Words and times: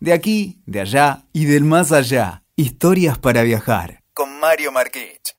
De 0.00 0.12
aquí, 0.12 0.60
de 0.64 0.80
allá 0.80 1.24
y 1.32 1.46
del 1.46 1.64
más 1.64 1.90
allá. 1.90 2.44
Historias 2.54 3.18
para 3.18 3.42
viajar. 3.42 4.04
Con 4.14 4.38
Mario 4.38 4.70
Marquich. 4.70 5.34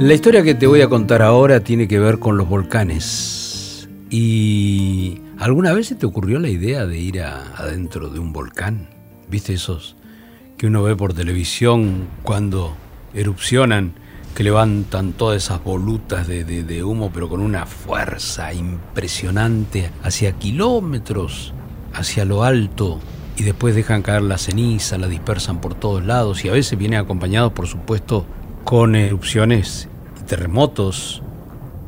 La 0.00 0.14
historia 0.14 0.42
que 0.42 0.56
te 0.56 0.66
voy 0.66 0.80
a 0.80 0.88
contar 0.88 1.22
ahora 1.22 1.60
tiene 1.60 1.86
que 1.86 2.00
ver 2.00 2.18
con 2.18 2.36
los 2.36 2.48
volcanes. 2.48 3.88
¿Y 4.10 5.20
alguna 5.38 5.72
vez 5.72 5.86
se 5.86 5.94
te 5.94 6.06
ocurrió 6.06 6.40
la 6.40 6.48
idea 6.48 6.86
de 6.86 6.98
ir 6.98 7.22
adentro 7.22 8.08
de 8.08 8.18
un 8.18 8.32
volcán? 8.32 8.88
¿Viste 9.28 9.52
esos 9.52 9.94
que 10.58 10.66
uno 10.66 10.82
ve 10.82 10.96
por 10.96 11.14
televisión 11.14 12.08
cuando 12.24 12.74
erupcionan, 13.14 13.92
que 14.34 14.42
levantan 14.42 15.12
todas 15.12 15.44
esas 15.44 15.62
volutas 15.62 16.26
de, 16.26 16.42
de 16.42 16.82
humo, 16.82 17.12
pero 17.14 17.28
con 17.28 17.40
una 17.40 17.64
fuerza 17.64 18.52
impresionante 18.52 19.92
hacia 20.02 20.32
kilómetros 20.32 21.54
hacia 21.94 22.24
lo 22.24 22.44
alto 22.44 23.00
y 23.36 23.42
después 23.42 23.74
dejan 23.74 24.02
caer 24.02 24.22
la 24.22 24.38
ceniza, 24.38 24.98
la 24.98 25.08
dispersan 25.08 25.60
por 25.60 25.74
todos 25.74 26.04
lados 26.04 26.44
y 26.44 26.48
a 26.48 26.52
veces 26.52 26.78
viene 26.78 26.96
acompañado, 26.96 27.54
por 27.54 27.66
supuesto, 27.66 28.26
con 28.64 28.94
erupciones 28.94 29.88
y 30.20 30.24
terremotos 30.24 31.22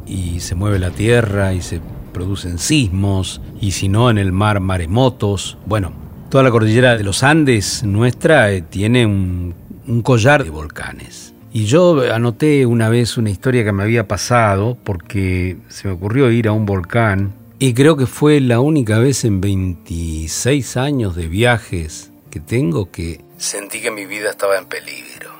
y 0.06 0.40
se 0.40 0.54
mueve 0.54 0.78
la 0.78 0.90
tierra 0.90 1.52
y 1.52 1.60
se 1.60 1.80
producen 2.12 2.58
sismos 2.58 3.40
y 3.60 3.72
si 3.72 3.88
no 3.88 4.10
en 4.10 4.18
el 4.18 4.32
mar 4.32 4.60
maremotos. 4.60 5.58
Bueno, 5.66 5.92
toda 6.30 6.44
la 6.44 6.50
cordillera 6.50 6.96
de 6.96 7.04
los 7.04 7.22
Andes 7.22 7.84
nuestra 7.84 8.50
eh, 8.52 8.62
tiene 8.62 9.04
un, 9.06 9.54
un 9.86 10.02
collar 10.02 10.44
de 10.44 10.50
volcanes. 10.50 11.34
Y 11.52 11.66
yo 11.66 12.02
anoté 12.14 12.64
una 12.64 12.88
vez 12.88 13.18
una 13.18 13.28
historia 13.28 13.62
que 13.62 13.72
me 13.72 13.82
había 13.82 14.08
pasado 14.08 14.78
porque 14.82 15.58
se 15.68 15.86
me 15.86 15.94
ocurrió 15.94 16.30
ir 16.30 16.48
a 16.48 16.52
un 16.52 16.64
volcán 16.64 17.34
y 17.62 17.74
creo 17.74 17.96
que 17.96 18.06
fue 18.06 18.40
la 18.40 18.58
única 18.58 18.98
vez 18.98 19.24
en 19.24 19.40
26 19.40 20.76
años 20.76 21.14
de 21.14 21.28
viajes 21.28 22.10
que 22.28 22.40
tengo 22.40 22.90
que 22.90 23.20
sentí 23.36 23.80
que 23.80 23.92
mi 23.92 24.04
vida 24.04 24.30
estaba 24.30 24.58
en 24.58 24.64
peligro. 24.64 25.30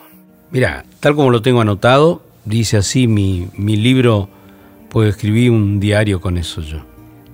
Mira, 0.52 0.84
tal 1.00 1.16
como 1.16 1.32
lo 1.32 1.42
tengo 1.42 1.60
anotado, 1.60 2.22
dice 2.44 2.76
así 2.76 3.08
mi, 3.08 3.48
mi 3.56 3.76
libro, 3.76 4.28
pues 4.88 5.08
escribí 5.08 5.48
un 5.48 5.80
diario 5.80 6.20
con 6.20 6.38
eso 6.38 6.60
yo. 6.60 6.84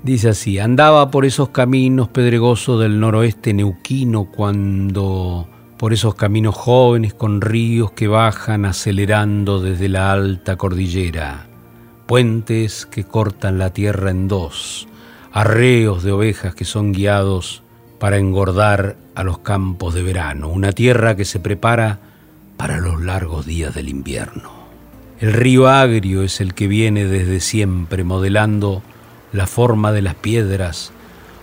Dice 0.03 0.31
así, 0.31 0.59
andaba 0.59 1.11
por 1.11 1.27
esos 1.27 1.51
caminos 1.51 2.09
pedregosos 2.09 2.81
del 2.81 2.99
noroeste 2.99 3.53
neuquino 3.53 4.31
cuando 4.35 5.47
por 5.77 5.93
esos 5.93 6.15
caminos 6.15 6.55
jóvenes 6.55 7.13
con 7.13 7.43
ríos 7.43 7.91
que 7.91 8.09
bajan 8.09 8.65
acelerando 8.65 9.61
desde 9.61 9.91
la 9.91 10.13
alta 10.13 10.57
cordillera 10.57 11.48
puentes 12.09 12.87
que 12.87 13.05
cortan 13.05 13.59
la 13.59 13.75
tierra 13.75 14.11
en 14.11 14.29
dos, 14.29 14.89
arreos 15.31 16.03
de 16.03 16.11
ovejas 16.11 16.55
que 16.55 16.65
son 16.65 16.93
guiados 16.93 17.63
para 17.99 18.17
engordar 18.17 18.97
a 19.15 19.23
los 19.25 19.41
campos 19.41 19.93
de 19.93 20.03
verano, 20.03 20.49
una 20.49 20.73
tierra 20.73 21.17
que 21.17 21.27
se 21.27 21.39
prepara 21.39 21.99
para 22.57 22.79
los 22.79 23.03
largos 23.03 23.45
días 23.45 23.75
del 23.75 23.91
invierno. 23.91 24.51
El 25.21 25.35
río 25.35 25.69
agrio 25.69 26.23
es 26.23 26.41
el 26.41 26.55
que 26.55 26.67
viene 26.67 27.05
desde 27.05 27.41
siempre 27.41 28.05
modelando 28.05 28.83
la 29.35 29.47
forma 29.47 29.93
de 29.93 30.01
las 30.01 30.15
piedras, 30.15 30.93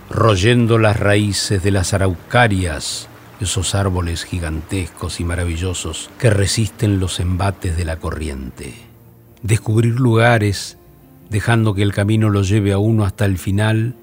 royendo 0.10 0.80
las 0.80 1.00
raíces 1.00 1.62
de 1.62 1.70
las 1.70 1.94
araucarias, 1.94 3.08
esos 3.40 3.76
árboles 3.76 4.24
gigantescos 4.24 5.20
y 5.20 5.26
maravillosos 5.26 6.10
que 6.18 6.32
resisten 6.32 7.00
los 7.00 7.20
embates 7.20 7.78
de 7.78 7.86
la 7.86 7.98
corriente 7.98 8.95
descubrir 9.46 10.00
lugares, 10.00 10.76
dejando 11.30 11.76
que 11.76 11.84
el 11.84 11.94
camino 11.94 12.32
lo 12.32 12.42
lleve 12.42 12.74
a 12.74 12.80
uno 12.80 13.06
hasta 13.06 13.26
el 13.26 13.38
final, 13.38 13.94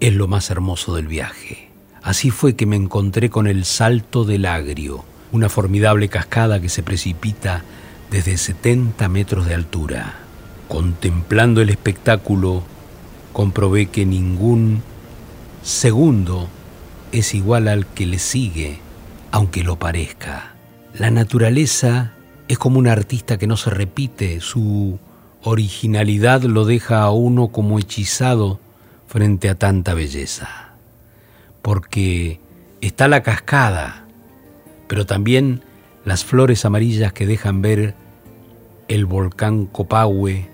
es 0.00 0.14
lo 0.14 0.28
más 0.28 0.50
hermoso 0.50 0.94
del 0.94 1.06
viaje. 1.06 1.70
Así 2.02 2.30
fue 2.30 2.56
que 2.56 2.66
me 2.66 2.76
encontré 2.76 3.30
con 3.30 3.46
el 3.46 3.64
Salto 3.64 4.24
del 4.24 4.44
Agrio, 4.44 5.02
una 5.32 5.48
formidable 5.48 6.08
cascada 6.08 6.60
que 6.60 6.68
se 6.68 6.82
precipita 6.82 7.62
desde 8.10 8.36
70 8.36 9.08
metros 9.08 9.46
de 9.46 9.54
altura. 9.54 10.16
Contemplando 10.68 11.62
el 11.62 11.70
espectáculo, 11.70 12.62
comprobé 13.32 13.86
que 13.86 14.04
ningún 14.04 14.82
segundo 15.62 16.50
es 17.12 17.34
igual 17.34 17.68
al 17.68 17.86
que 17.86 18.04
le 18.04 18.18
sigue, 18.18 18.78
aunque 19.30 19.64
lo 19.64 19.78
parezca. 19.78 20.52
La 20.92 21.10
naturaleza 21.10 22.12
es 22.48 22.58
como 22.58 22.78
un 22.78 22.88
artista 22.88 23.38
que 23.38 23.46
no 23.46 23.56
se 23.56 23.70
repite, 23.70 24.40
su 24.40 24.98
originalidad 25.42 26.42
lo 26.42 26.64
deja 26.64 27.02
a 27.02 27.10
uno 27.10 27.48
como 27.48 27.78
hechizado 27.78 28.60
frente 29.06 29.48
a 29.48 29.54
tanta 29.54 29.94
belleza. 29.94 30.70
Porque 31.62 32.40
está 32.80 33.08
la 33.08 33.22
cascada, 33.22 34.06
pero 34.88 35.06
también 35.06 35.62
las 36.04 36.24
flores 36.24 36.64
amarillas 36.64 37.12
que 37.12 37.26
dejan 37.26 37.62
ver 37.62 37.94
el 38.88 39.06
volcán 39.06 39.66
Copahue 39.66 40.48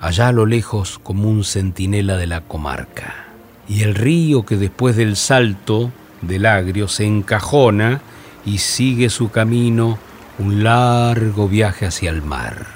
allá 0.00 0.28
a 0.28 0.32
lo 0.32 0.46
lejos 0.46 0.98
como 0.98 1.28
un 1.28 1.44
centinela 1.44 2.16
de 2.16 2.26
la 2.26 2.42
comarca. 2.42 3.26
Y 3.68 3.82
el 3.82 3.94
río 3.94 4.46
que 4.46 4.56
después 4.56 4.96
del 4.96 5.16
salto 5.16 5.90
del 6.22 6.46
agrio 6.46 6.88
se 6.88 7.04
encajona 7.04 8.00
y 8.46 8.58
sigue 8.58 9.10
su 9.10 9.30
camino 9.30 9.98
un 10.38 10.62
largo 10.62 11.48
viaje 11.48 11.86
hacia 11.86 12.10
el 12.10 12.22
mar. 12.22 12.66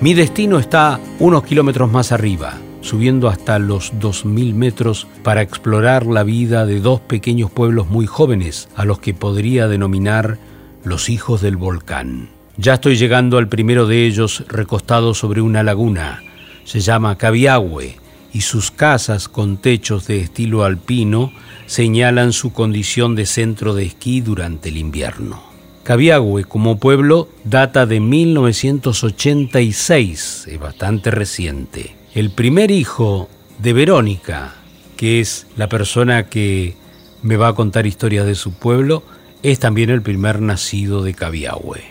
Mi 0.00 0.14
destino 0.14 0.58
está 0.58 1.00
unos 1.18 1.44
kilómetros 1.44 1.90
más 1.90 2.12
arriba, 2.12 2.54
subiendo 2.82 3.28
hasta 3.28 3.58
los 3.58 3.94
2.000 3.94 4.54
metros 4.54 5.06
para 5.22 5.40
explorar 5.40 6.06
la 6.06 6.22
vida 6.22 6.66
de 6.66 6.80
dos 6.80 7.00
pequeños 7.00 7.50
pueblos 7.50 7.88
muy 7.88 8.06
jóvenes, 8.06 8.68
a 8.76 8.84
los 8.84 8.98
que 8.98 9.14
podría 9.14 9.66
denominar 9.66 10.38
los 10.84 11.08
hijos 11.08 11.40
del 11.40 11.56
volcán. 11.56 12.28
Ya 12.58 12.74
estoy 12.74 12.96
llegando 12.96 13.38
al 13.38 13.48
primero 13.48 13.86
de 13.86 14.06
ellos 14.06 14.44
recostado 14.46 15.14
sobre 15.14 15.40
una 15.40 15.62
laguna. 15.62 16.22
Se 16.64 16.80
llama 16.80 17.16
Cabiahue 17.16 18.03
y 18.34 18.42
sus 18.42 18.70
casas 18.70 19.28
con 19.28 19.56
techos 19.56 20.06
de 20.06 20.20
estilo 20.20 20.64
alpino 20.64 21.32
señalan 21.66 22.34
su 22.34 22.52
condición 22.52 23.14
de 23.14 23.24
centro 23.24 23.74
de 23.74 23.86
esquí 23.86 24.20
durante 24.20 24.68
el 24.68 24.76
invierno. 24.76 25.42
Cabiagüe 25.84 26.44
como 26.44 26.78
pueblo 26.78 27.30
data 27.44 27.86
de 27.86 28.00
1986, 28.00 30.48
es 30.48 30.58
bastante 30.58 31.12
reciente. 31.12 31.94
El 32.12 32.30
primer 32.30 32.70
hijo 32.70 33.30
de 33.58 33.72
Verónica, 33.72 34.52
que 34.96 35.20
es 35.20 35.46
la 35.56 35.68
persona 35.68 36.28
que 36.28 36.76
me 37.22 37.36
va 37.36 37.48
a 37.48 37.54
contar 37.54 37.86
historias 37.86 38.26
de 38.26 38.34
su 38.34 38.54
pueblo, 38.54 39.04
es 39.42 39.60
también 39.60 39.90
el 39.90 40.00
primer 40.02 40.40
nacido 40.40 41.04
de 41.04 41.14
Cabiagüe. 41.14 41.82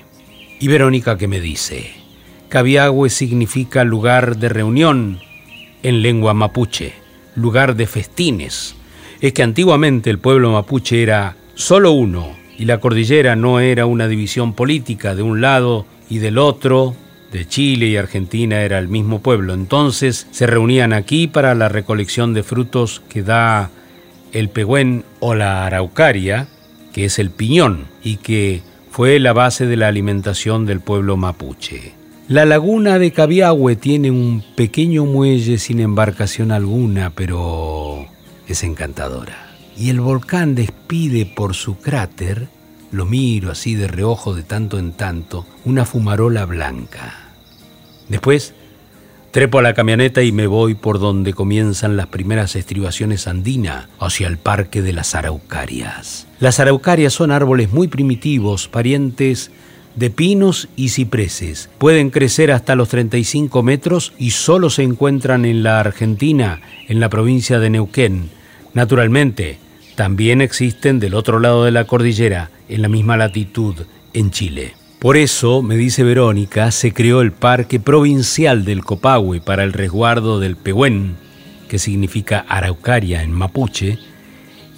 Y 0.59 0.68
Verónica 0.68 1.18
que 1.18 1.28
me 1.28 1.40
dice, 1.40 1.92
Cabiagüe 2.50 3.09
significa 3.09 3.84
lugar 3.84 4.38
de 4.38 4.50
reunión, 4.50 5.20
en 5.84 6.02
lengua 6.02 6.34
mapuche, 6.34 6.94
lugar 7.36 7.76
de 7.76 7.86
festines. 7.86 8.76
Es 9.22 9.34
que 9.34 9.44
antiguamente 9.44 10.10
el 10.10 10.20
pueblo 10.20 10.52
mapuche 10.52 11.04
era 11.04 11.36
solo 11.56 11.92
uno 11.92 12.36
y 12.58 12.66
la 12.66 12.80
cordillera 12.80 13.36
no 13.36 13.60
era 13.60 13.86
una 13.86 14.08
división 14.08 14.54
política 14.54 15.16
de 15.16 15.22
un 15.22 15.42
lado 15.42 15.86
y 16.10 16.18
del 16.18 16.38
otro, 16.38 16.96
de 17.32 17.48
Chile 17.48 17.88
y 17.88 17.98
Argentina 17.98 18.62
era 18.62 18.78
el 18.78 18.88
mismo 18.88 19.22
pueblo. 19.22 19.54
Entonces 19.54 20.28
se 20.32 20.46
reunían 20.46 20.94
aquí 20.94 21.28
para 21.28 21.56
la 21.56 21.68
recolección 21.68 22.34
de 22.34 22.44
frutos 22.44 23.02
que 23.10 23.24
da 23.24 23.72
el 24.32 24.50
pehuen 24.50 25.04
o 25.20 25.36
la 25.36 25.66
araucaria, 25.66 26.48
que 26.94 27.06
es 27.06 27.18
el 27.18 27.32
piñón, 27.32 27.88
y 28.04 28.18
que 28.18 28.62
fue 28.92 29.20
la 29.20 29.34
base 29.34 29.66
de 29.66 29.78
la 29.78 29.88
alimentación 29.88 30.66
del 30.66 30.80
pueblo 30.80 31.18
mapuche. 31.18 31.94
La 32.29 32.45
laguna 32.45 33.00
de 33.00 33.11
Cabiahue 33.11 33.75
tiene 33.75 34.09
un 34.09 34.41
pequeño 34.56 35.03
muelle 35.03 35.58
sin 35.58 35.81
embarcación 35.81 36.53
alguna, 36.53 37.09
pero 37.09 38.05
es 38.47 38.64
encantadora. 38.64 39.52
Y 39.78 39.90
el 39.90 39.99
volcán 39.99 40.55
despide 40.55 41.25
por 41.25 41.53
su 41.53 41.78
cráter, 41.79 42.47
lo 42.93 43.05
miro 43.05 43.52
así 43.52 43.75
de 43.75 43.90
reojo 43.90 44.34
de 44.34 44.43
tanto 44.43 44.79
en 44.79 44.93
tanto, 44.93 45.46
una 45.66 45.84
fumarola 45.84 46.46
blanca. 46.46 47.14
Después 48.08 48.53
trepo 49.31 49.59
a 49.59 49.64
la 49.64 49.73
camioneta 49.73 50.22
y 50.22 50.31
me 50.31 50.47
voy 50.47 50.76
por 50.76 50.99
donde 50.99 51.34
comienzan 51.34 51.97
las 51.97 52.08
primeras 52.08 52.55
estribaciones 52.55 53.28
andinas, 53.28 53.87
hacia 53.99 54.28
el 54.28 54.37
parque 54.37 54.81
de 54.81 54.93
las 54.93 55.14
araucarias. 55.14 56.28
Las 56.40 56.61
araucarias 56.61 57.11
son 57.11 57.31
árboles 57.31 57.73
muy 57.73 57.90
primitivos, 57.90 58.69
parientes 58.69 59.52
de 59.95 60.09
pinos 60.09 60.69
y 60.75 60.90
cipreses. 60.90 61.69
Pueden 61.78 62.09
crecer 62.09 62.51
hasta 62.51 62.75
los 62.75 62.90
35 62.90 63.63
metros 63.63 64.13
y 64.17 64.31
solo 64.31 64.69
se 64.69 64.84
encuentran 64.84 65.45
en 65.45 65.63
la 65.63 65.79
Argentina, 65.79 66.61
en 66.87 66.99
la 66.99 67.09
provincia 67.09 67.59
de 67.59 67.69
Neuquén. 67.69 68.29
Naturalmente, 68.73 69.57
también 69.95 70.41
existen 70.41 70.99
del 70.99 71.13
otro 71.13 71.40
lado 71.40 71.66
de 71.66 71.72
la 71.72 71.85
cordillera, 71.85 72.49
en 72.67 72.81
la 72.81 72.90
misma 72.90 73.17
latitud, 73.17 73.75
en 74.13 74.31
Chile. 74.31 74.73
Por 74.99 75.17
eso, 75.17 75.61
me 75.61 75.75
dice 75.75 76.03
Verónica, 76.03 76.72
se 76.72 76.93
creó 76.93 77.22
el 77.22 77.34
Parque 77.34 77.79
Provincial 77.79 78.63
del 78.63 78.84
Copahue 78.84 79.41
para 79.41 79.63
el 79.63 79.73
resguardo 79.73 80.40
del 80.40 80.55
Pehuen, 80.55 81.16
que 81.67 81.78
significa 81.78 82.45
araucaria 82.47 83.22
en 83.22 83.31
mapuche, 83.31 83.99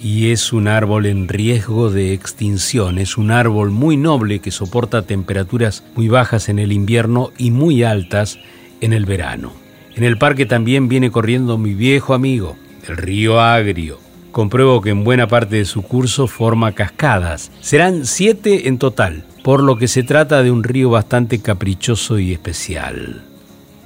y 0.00 0.30
es 0.30 0.52
un 0.52 0.68
árbol 0.68 1.06
en 1.06 1.28
riesgo 1.28 1.90
de 1.90 2.12
extinción. 2.12 2.98
Es 2.98 3.16
un 3.16 3.30
árbol 3.30 3.70
muy 3.70 3.96
noble 3.96 4.40
que 4.40 4.50
soporta 4.50 5.02
temperaturas 5.02 5.84
muy 5.94 6.08
bajas 6.08 6.48
en 6.48 6.58
el 6.58 6.72
invierno 6.72 7.32
y 7.38 7.50
muy 7.50 7.82
altas 7.82 8.38
en 8.80 8.92
el 8.92 9.06
verano. 9.06 9.52
En 9.94 10.04
el 10.04 10.18
parque 10.18 10.44
también 10.44 10.88
viene 10.88 11.10
corriendo 11.10 11.56
mi 11.56 11.74
viejo 11.74 12.12
amigo, 12.12 12.56
el 12.86 12.96
río 12.96 13.40
Agrio. 13.40 13.98
Compruebo 14.30 14.82
que 14.82 14.90
en 14.90 15.04
buena 15.04 15.26
parte 15.28 15.56
de 15.56 15.64
su 15.64 15.80
curso 15.80 16.26
forma 16.26 16.72
cascadas. 16.72 17.50
Serán 17.62 18.04
siete 18.04 18.68
en 18.68 18.76
total, 18.76 19.24
por 19.42 19.62
lo 19.62 19.78
que 19.78 19.88
se 19.88 20.02
trata 20.02 20.42
de 20.42 20.50
un 20.50 20.62
río 20.62 20.90
bastante 20.90 21.38
caprichoso 21.40 22.18
y 22.18 22.32
especial. 22.34 23.22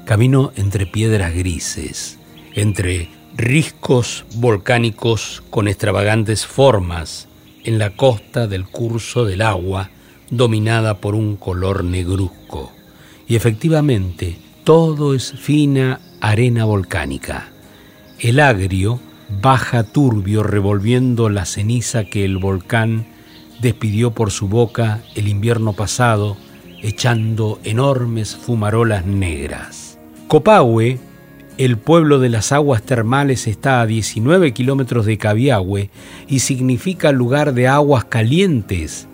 Camino 0.05 0.51
entre 0.57 0.87
piedras 0.87 1.33
grises, 1.33 2.19
entre 2.57 3.09
riscos 3.37 4.25
volcánicos 4.35 5.43
con 5.51 5.69
extravagantes 5.69 6.47
formas 6.47 7.29
en 7.65 7.79
la 7.79 7.91
costa 7.91 8.47
del 8.47 8.67
curso 8.67 9.25
del 9.25 9.43
agua 9.43 9.91
dominada 10.31 10.99
por 10.99 11.15
un 11.15 11.37
color 11.37 11.85
negruzco. 11.85 12.73
Y 13.27 13.37
efectivamente, 13.37 14.37
todo 14.65 15.15
es 15.15 15.33
fina 15.33 16.01
arena 16.21 16.65
volcánica. 16.65 17.49
El 18.19 18.41
agrio 18.41 19.01
baja 19.41 19.85
turbio 19.85 20.43
revolviendo 20.43 21.29
la 21.29 21.45
ceniza 21.45 22.05
que 22.05 22.25
el 22.25 22.39
volcán 22.39 23.07
despidió 23.61 24.13
por 24.13 24.31
su 24.31 24.49
boca 24.49 25.01
el 25.15 25.29
invierno 25.29 25.73
pasado, 25.73 26.37
echando 26.83 27.61
enormes 27.63 28.37
fumarolas 28.37 29.05
negras. 29.07 29.99
Copahue 30.29 30.99
el 31.61 31.77
pueblo 31.77 32.21
de 32.21 32.31
las 32.31 32.53
aguas 32.53 32.81
termales 32.81 33.47
está 33.47 33.83
a 33.83 33.87
19 33.87 34.55
kilómetros 34.55 35.05
de 35.05 35.19
Cabiahue 35.19 35.91
y 36.27 36.39
significa 36.39 37.13
lugar 37.13 37.53
de 37.53 37.69
aguas 37.69 38.07
calientes. 38.07 39.09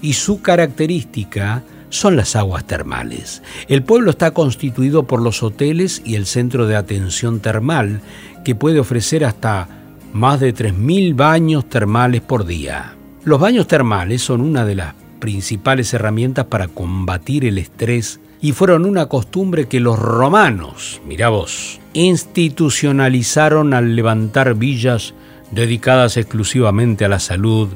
Y 0.00 0.12
su 0.12 0.40
característica 0.40 1.64
son 1.88 2.14
las 2.14 2.36
aguas 2.36 2.64
termales. 2.68 3.42
El 3.66 3.82
pueblo 3.82 4.12
está 4.12 4.30
constituido 4.30 5.08
por 5.08 5.20
los 5.20 5.42
hoteles 5.42 6.00
y 6.04 6.14
el 6.14 6.26
centro 6.26 6.68
de 6.68 6.76
atención 6.76 7.40
termal, 7.40 8.00
que 8.44 8.54
puede 8.54 8.78
ofrecer 8.78 9.24
hasta 9.24 9.66
más 10.12 10.38
de 10.38 10.54
3.000 10.54 11.16
baños 11.16 11.68
termales 11.68 12.20
por 12.20 12.46
día. 12.46 12.94
Los 13.24 13.40
baños 13.40 13.66
termales 13.66 14.22
son 14.22 14.42
una 14.42 14.64
de 14.64 14.76
las 14.76 14.94
principales 15.18 15.92
herramientas 15.92 16.44
para 16.44 16.68
combatir 16.68 17.44
el 17.44 17.58
estrés 17.58 18.20
y 18.40 18.52
fueron 18.52 18.84
una 18.84 19.06
costumbre 19.06 19.66
que 19.66 19.80
los 19.80 19.98
romanos, 19.98 21.00
mira 21.06 21.28
vos, 21.28 21.80
institucionalizaron 21.92 23.74
al 23.74 23.96
levantar 23.96 24.54
villas 24.54 25.14
dedicadas 25.50 26.16
exclusivamente 26.16 27.04
a 27.04 27.08
la 27.08 27.18
salud 27.18 27.68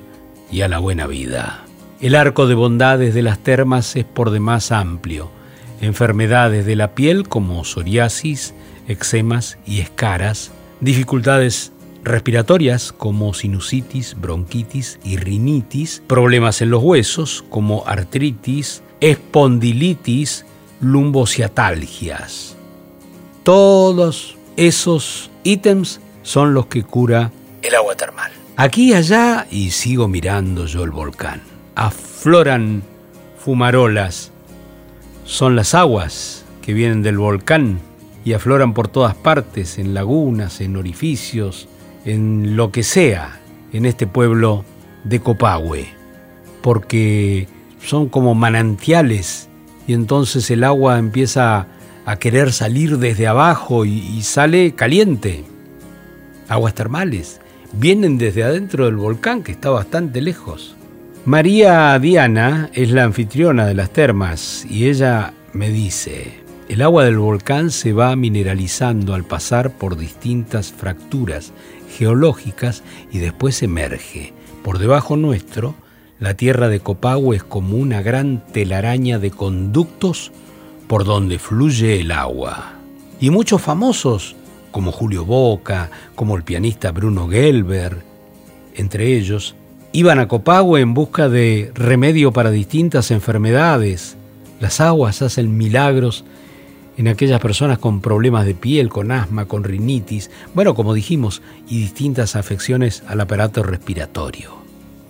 y 0.51 0.61
a 0.61 0.69
la 0.69 0.79
buena 0.79 1.07
vida. 1.07 1.65
El 2.01 2.15
arco 2.15 2.47
de 2.47 2.55
bondades 2.55 3.15
de 3.15 3.23
las 3.23 3.39
termas 3.39 3.97
es 3.97 4.05
por 4.05 4.31
demás 4.31 4.73
amplio. 4.73 5.31
Enfermedades 5.81 6.67
de 6.67 6.77
la 6.77 6.95
piel 6.95 7.29
como 7.29 7.65
psoriasis, 7.65 8.55
eczemas 8.87 9.59
y 9.67 9.81
escaras, 9.81 10.53
dificultades 10.81 11.73
respiratorias 12.05 12.93
como 12.93 13.35
sinusitis, 13.35 14.17
bronquitis 14.21 14.99
y 15.05 15.17
rinitis, 15.17 16.03
problemas 16.07 16.61
en 16.61 16.71
los 16.71 16.83
huesos 16.83 17.45
como 17.49 17.85
artritis, 17.87 18.83
espondilitis 19.01 20.45
lumbociatalgias. 20.83 22.57
Todos 23.45 24.37
esos 24.57 25.31
ítems 25.45 26.01
son 26.23 26.53
los 26.53 26.67
que 26.67 26.83
cura 26.83 27.31
el 27.63 27.75
agua 27.75 27.95
termal. 27.95 28.33
Aquí 28.57 28.91
y 28.91 28.95
allá, 28.95 29.47
y 29.51 29.71
sigo 29.71 30.09
mirando 30.09 30.67
yo 30.67 30.85
el 30.85 30.91
volcán, 30.91 31.41
afloran 31.75 32.83
fumarolas. 33.39 34.31
Son 35.25 35.57
las 35.57 35.75
aguas 35.75 36.45
que 36.61 36.75
vienen 36.75 37.03
del 37.03 37.17
volcán 37.17 37.79
y 38.25 38.35
afloran 38.35 38.75
por 38.75 38.89
todas 38.89 39.15
partes, 39.15 39.79
en 39.79 39.95
lagunas, 39.95 40.61
en 40.61 40.77
orificios, 40.77 41.69
en 42.05 42.57
lo 42.57 42.71
que 42.71 42.83
sea, 42.83 43.41
en 43.73 43.87
este 43.87 44.07
pueblo 44.07 44.65
de 45.05 45.21
Copahue, 45.21 45.89
porque 46.61 47.49
son 47.85 48.09
como 48.09 48.35
manantiales 48.35 49.49
y 49.93 49.95
entonces 49.95 50.51
el 50.51 50.65
agua 50.65 50.99
empieza 50.99 51.67
a 52.07 52.17
querer 52.17 52.51
salir 52.55 52.97
desde 52.97 53.27
abajo 53.27 53.85
y, 53.85 54.23
sale 54.23 54.75
caliente. 54.75 55.45
Aguas 56.49 56.75
termales 56.75 57.43
vienen 57.75 58.17
desde 58.17 58.43
adentro 58.43 58.87
del 58.87 58.97
volcán 58.97 59.43
que 59.43 59.53
está 59.53 59.69
bastante 59.69 60.23
lejos. 60.23 60.77
María 61.27 61.99
Diana 61.99 62.71
es 62.73 62.91
la 62.91 63.05
anfitriona 63.05 63.67
de 63.67 63.75
las 63.75 63.91
termas 63.91 64.65
y 64.65 64.89
ella 64.89 65.35
me 65.53 65.69
dice, 65.69 66.41
el 66.71 66.81
agua 66.81 67.05
del 67.05 67.19
volcán 67.19 67.71
se 67.71 67.93
va 67.93 68.17
mineralizando 68.17 69.13
al 69.13 69.25
pasar 69.25 69.73
por 69.73 69.99
distintas 69.99 70.73
fracturas 70.73 71.53
geológicas 71.99 72.83
y 73.13 73.19
después 73.19 73.63
emerge. 73.63 74.33
Por 74.65 74.79
debajo 74.79 75.19
nuestro 75.19 75.75
la 76.23 76.35
tierra 76.35 76.69
de 76.69 76.79
Copahue 76.79 77.35
es 77.35 77.43
como 77.43 77.77
una 77.77 78.01
gran 78.01 78.45
telaraña 78.53 79.19
de 79.19 79.33
conductos 79.33 80.31
por 80.87 81.05
donde 81.05 81.41
fluye 81.41 81.99
el 81.99 82.13
agua. 82.13 82.75
Y 83.19 83.31
muchos 83.31 83.61
famosos, 83.61 84.37
como 84.71 84.93
Julio 84.93 85.25
Boca, 85.25 85.91
como 86.15 86.37
el 86.37 86.45
pianista 86.45 86.93
Bruno 86.93 87.27
Gelber, 87.27 88.05
entre 88.77 89.17
ellos, 89.17 89.57
iban 89.91 90.21
a 90.21 90.29
Copahue 90.29 90.81
en 90.81 90.95
busca 90.95 91.29
de 91.29 91.73
remedio 91.75 92.31
para 92.31 92.53
distintas 92.53 93.11
enfermedades. 93.11 94.17
Las 94.61 94.81
aguas 94.81 95.23
hacen 95.23 95.57
milagros 95.57 96.25
en 96.99 97.09
aquellas 97.09 97.41
personas 97.41 97.81
con 97.81 98.01
problemas 98.01 98.47
de 98.47 98.55
piel, 98.55 98.91
con 98.91 99.11
asma, 99.11 99.47
con 99.47 99.65
rinitis, 99.65 100.31
bueno, 100.55 100.77
como 100.77 100.95
dijimos, 100.95 101.43
y 101.69 101.81
distintas 101.81 102.37
afecciones 102.37 103.03
al 103.09 103.21
aparato 103.21 103.65
respiratorio. 103.65 104.62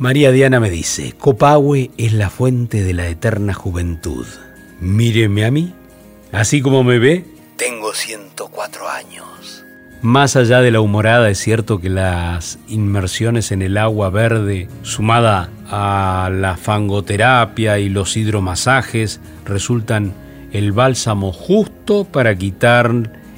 María 0.03 0.33
Diana 0.33 0.59
me 0.59 0.69
dice, 0.69 1.15
Copahue 1.17 1.93
es 1.97 2.13
la 2.13 2.29
fuente 2.29 2.83
de 2.83 2.93
la 2.93 3.07
eterna 3.07 3.55
juventud. 3.55 4.27
Míreme 4.81 5.45
a 5.45 5.53
mí, 5.53 5.75
así 6.33 6.61
como 6.61 6.83
me 6.83 6.99
ve, 6.99 7.25
tengo 7.57 7.95
104 7.95 8.89
años. 8.89 9.65
Más 10.01 10.35
allá 10.35 10.61
de 10.61 10.73
la 10.73 10.81
humorada, 10.81 11.31
es 11.31 11.39
cierto 11.39 11.81
que 11.81 11.89
las 11.89 12.59
inmersiones 12.67 13.53
en 13.53 13.63
el 13.63 13.77
agua 13.77 14.11
verde, 14.11 14.67
sumada 14.82 15.51
a 15.71 16.31
la 16.32 16.56
fangoterapia 16.56 17.79
y 17.79 17.89
los 17.89 18.17
hidromasajes, 18.17 19.21
resultan 19.44 20.15
el 20.51 20.73
bálsamo 20.73 21.32
justo 21.32 22.03
para 22.06 22.35
quitar 22.35 22.93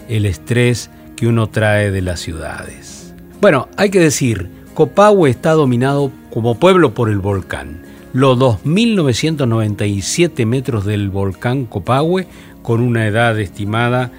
el 0.09 0.25
estrés 0.25 0.89
que 1.15 1.27
uno 1.27 1.47
trae 1.51 1.91
de 1.91 2.01
las 2.01 2.21
ciudades. 2.21 3.15
Bueno, 3.43 3.69
hay 3.77 3.91
que 3.91 4.01
decir, 4.01 4.64
Copahue 4.75 5.31
está 5.31 5.53
dominado 5.53 6.11
como 6.33 6.59
pueblo 6.59 6.95
por 6.95 7.09
el 7.09 7.21
volcán. 7.21 7.83
Los 8.13 8.37
2.997 8.39 10.47
metros 10.47 10.85
del 10.85 11.11
volcán 11.11 11.67
Copahue, 11.67 12.27
con 12.63 12.81
una 12.81 13.07
edad 13.07 13.39
estimada 13.39 14.11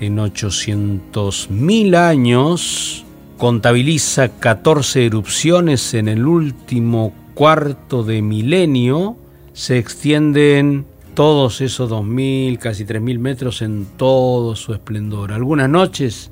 en 0.00 0.18
800.000 0.18 1.96
años, 1.96 3.04
contabiliza 3.38 4.28
14 4.28 5.06
erupciones 5.06 5.94
en 5.94 6.08
el 6.08 6.26
último 6.26 7.12
cuarto 7.34 8.04
de 8.04 8.22
milenio, 8.22 9.16
se 9.52 9.78
extienden 9.78 10.86
todos 11.14 11.60
esos 11.60 11.90
2.000, 11.90 12.58
casi 12.58 12.84
3.000 12.84 13.18
metros 13.18 13.62
en 13.62 13.86
todo 13.96 14.56
su 14.56 14.74
esplendor. 14.74 15.32
Algunas 15.32 15.68
noches 15.68 16.30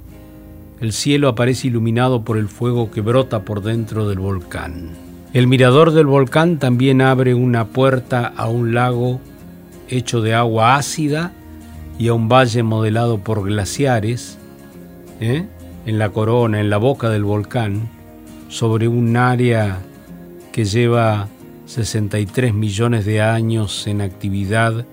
el 0.83 0.93
cielo 0.93 1.29
aparece 1.29 1.69
iluminado 1.69 2.25
por 2.25 2.37
el 2.37 2.49
fuego 2.49 2.91
que 2.91 3.01
brota 3.01 3.45
por 3.45 3.63
dentro 3.63 4.09
del 4.09 4.19
volcán. 4.19 4.91
El 5.33 5.47
mirador 5.47 5.93
del 5.93 6.07
volcán 6.07 6.59
también 6.59 7.01
abre 7.01 7.35
una 7.35 7.69
puerta 7.69 8.33
a 8.37 8.49
un 8.49 8.75
lago 8.75 9.21
hecho 9.89 10.21
de 10.23 10.35
agua 10.35 10.75
ácida 10.75 11.33
y 12.01 12.09
a 12.09 12.15
un 12.15 12.29
valle 12.29 12.65
modelado 12.65 13.19
por 13.19 13.45
glaciares, 13.45 14.39
¿eh? 15.21 15.47
en 15.87 15.99
la 16.01 16.09
corona, 16.09 16.59
en 16.59 16.69
la 16.69 16.79
boca 16.79 17.11
del 17.11 17.23
volcán, 17.23 17.89
sobre 18.49 18.89
un 18.89 19.17
área 19.17 19.79
que 20.51 20.65
lleva 20.65 21.29
63 21.67 22.55
millones 22.55 23.05
de 23.05 23.23
años 23.23 23.87
en 23.87 24.01
actividad 24.01 24.85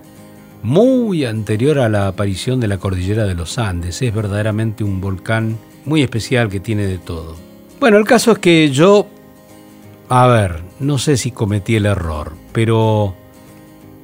muy 0.61 1.25
anterior 1.25 1.79
a 1.79 1.89
la 1.89 2.07
aparición 2.07 2.59
de 2.59 2.67
la 2.67 2.77
cordillera 2.77 3.25
de 3.25 3.33
los 3.33 3.57
Andes. 3.57 4.03
Es 4.03 4.13
verdaderamente 4.13 4.83
un 4.83 5.01
volcán 5.01 5.57
muy 5.85 6.01
especial 6.01 6.49
que 6.49 6.59
tiene 6.59 6.85
de 6.85 6.97
todo. 6.97 7.35
Bueno, 7.79 7.97
el 7.97 8.05
caso 8.05 8.31
es 8.31 8.39
que 8.39 8.69
yo, 8.71 9.07
a 10.09 10.27
ver, 10.27 10.61
no 10.79 10.97
sé 10.97 11.17
si 11.17 11.31
cometí 11.31 11.75
el 11.75 11.85
error, 11.85 12.33
pero 12.51 13.15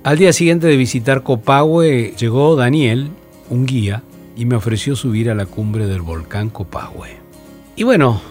Al 0.05 0.19
día 0.19 0.33
siguiente 0.33 0.67
de 0.67 0.77
visitar 0.77 1.23
Copahue 1.23 2.13
llegó 2.15 2.55
Daniel, 2.55 3.09
un 3.49 3.65
guía, 3.65 4.03
y 4.35 4.45
me 4.45 4.55
ofreció 4.55 4.95
subir 4.95 5.31
a 5.31 5.33
la 5.33 5.47
cumbre 5.47 5.87
del 5.87 6.03
volcán 6.03 6.51
Copahue. 6.51 7.17
Y 7.75 7.81
bueno, 7.85 8.21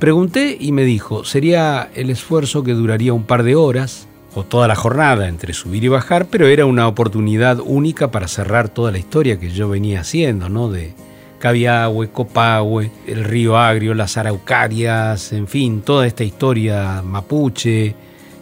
pregunté 0.00 0.56
y 0.58 0.72
me 0.72 0.82
dijo, 0.82 1.22
sería 1.22 1.88
el 1.94 2.10
esfuerzo 2.10 2.64
que 2.64 2.72
duraría 2.72 3.12
un 3.12 3.22
par 3.22 3.44
de 3.44 3.54
horas 3.54 4.08
o 4.34 4.42
toda 4.42 4.66
la 4.66 4.74
jornada 4.74 5.28
entre 5.28 5.52
subir 5.52 5.84
y 5.84 5.88
bajar, 5.88 6.26
pero 6.26 6.48
era 6.48 6.66
una 6.66 6.88
oportunidad 6.88 7.60
única 7.64 8.10
para 8.10 8.26
cerrar 8.26 8.68
toda 8.68 8.90
la 8.90 8.98
historia 8.98 9.38
que 9.38 9.50
yo 9.50 9.68
venía 9.68 10.00
haciendo, 10.00 10.48
¿no? 10.48 10.72
De 10.72 10.92
Cabiahue, 11.40 12.10
Copahue, 12.10 12.90
el 13.06 13.24
río 13.24 13.56
Agrio, 13.56 13.94
las 13.94 14.16
araucarias, 14.16 15.32
en 15.32 15.48
fin, 15.48 15.80
toda 15.80 16.06
esta 16.06 16.22
historia 16.22 17.02
mapuche, 17.02 17.96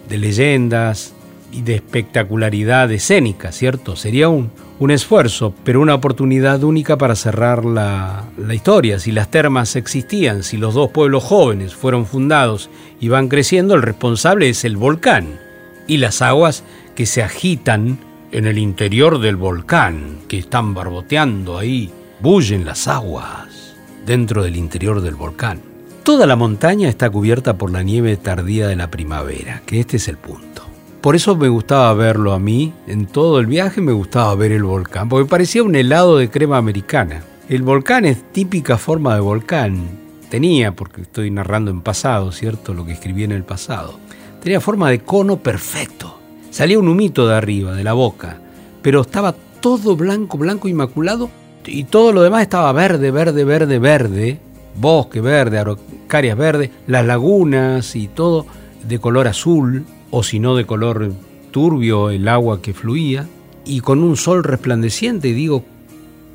de 0.08 0.18
leyendas 0.18 1.14
y 1.52 1.62
de 1.62 1.76
espectacularidad 1.76 2.90
escénica, 2.92 3.52
¿cierto? 3.52 3.96
Sería 3.96 4.28
un, 4.28 4.50
un 4.80 4.90
esfuerzo, 4.90 5.54
pero 5.64 5.80
una 5.80 5.94
oportunidad 5.94 6.62
única 6.64 6.98
para 6.98 7.14
cerrar 7.14 7.64
la, 7.64 8.24
la, 8.36 8.54
historia. 8.54 8.98
Si 8.98 9.12
las 9.12 9.30
termas 9.30 9.76
existían, 9.76 10.42
si 10.42 10.56
los 10.56 10.74
dos 10.74 10.90
pueblos 10.90 11.24
jóvenes 11.24 11.74
fueron 11.74 12.04
fundados 12.04 12.68
y 13.00 13.08
van 13.08 13.28
creciendo, 13.28 13.74
el 13.74 13.82
responsable 13.82 14.48
es 14.48 14.64
el 14.64 14.76
volcán 14.76 15.38
y 15.86 15.98
las 15.98 16.20
aguas 16.20 16.64
que 16.94 17.06
se 17.06 17.22
agitan 17.22 17.98
en 18.32 18.46
el 18.46 18.58
interior 18.58 19.20
del 19.20 19.36
volcán, 19.36 20.18
que 20.28 20.38
están 20.38 20.74
barboteando 20.74 21.56
ahí, 21.56 21.90
bullen 22.20 22.64
las 22.64 22.88
aguas 22.88 23.74
dentro 24.04 24.42
del 24.42 24.56
interior 24.56 25.00
del 25.00 25.14
volcán. 25.14 25.60
Toda 26.02 26.26
la 26.26 26.36
montaña 26.36 26.88
está 26.88 27.10
cubierta 27.10 27.58
por 27.58 27.70
la 27.70 27.82
nieve 27.82 28.16
tardía 28.16 28.66
de 28.66 28.76
la 28.76 28.90
primavera, 28.90 29.62
que 29.66 29.78
este 29.80 29.98
es 29.98 30.08
el 30.08 30.16
punto. 30.16 30.62
Por 31.00 31.14
eso 31.14 31.36
me 31.36 31.48
gustaba 31.48 31.92
verlo 31.94 32.32
a 32.32 32.38
mí, 32.38 32.72
en 32.86 33.06
todo 33.06 33.38
el 33.38 33.46
viaje 33.46 33.80
me 33.80 33.92
gustaba 33.92 34.34
ver 34.34 34.52
el 34.52 34.64
volcán, 34.64 35.08
porque 35.08 35.28
parecía 35.28 35.62
un 35.62 35.76
helado 35.76 36.16
de 36.16 36.30
crema 36.30 36.56
americana. 36.56 37.22
El 37.48 37.62
volcán 37.62 38.04
es 38.04 38.32
típica 38.32 38.78
forma 38.78 39.14
de 39.14 39.20
volcán. 39.20 39.88
Tenía, 40.28 40.74
porque 40.74 41.02
estoy 41.02 41.30
narrando 41.30 41.70
en 41.70 41.82
pasado, 41.82 42.32
¿cierto? 42.32 42.74
Lo 42.74 42.84
que 42.84 42.92
escribí 42.92 43.24
en 43.24 43.32
el 43.32 43.44
pasado. 43.44 43.98
Tenía 44.42 44.60
forma 44.60 44.90
de 44.90 45.00
cono 45.00 45.38
perfecto. 45.38 46.18
Salía 46.50 46.78
un 46.78 46.88
humito 46.88 47.28
de 47.28 47.34
arriba, 47.36 47.74
de 47.74 47.84
la 47.84 47.92
boca, 47.92 48.40
pero 48.82 49.02
estaba 49.02 49.34
todo 49.60 49.96
blanco, 49.96 50.36
blanco, 50.36 50.68
inmaculado, 50.68 51.30
y 51.68 51.84
todo 51.84 52.12
lo 52.12 52.22
demás 52.22 52.42
estaba 52.42 52.72
verde, 52.72 53.10
verde, 53.10 53.44
verde, 53.44 53.78
verde, 53.78 54.38
bosque 54.76 55.20
verde, 55.20 55.58
araucarias 55.58 56.36
verde, 56.36 56.70
las 56.86 57.04
lagunas 57.04 57.94
y 57.96 58.08
todo 58.08 58.46
de 58.86 58.98
color 58.98 59.28
azul, 59.28 59.84
o 60.10 60.22
si 60.22 60.38
no 60.38 60.56
de 60.56 60.64
color 60.64 61.12
turbio 61.50 62.10
el 62.10 62.28
agua 62.28 62.62
que 62.62 62.74
fluía, 62.74 63.26
y 63.64 63.80
con 63.80 64.02
un 64.02 64.16
sol 64.16 64.44
resplandeciente, 64.44 65.34
digo, 65.34 65.64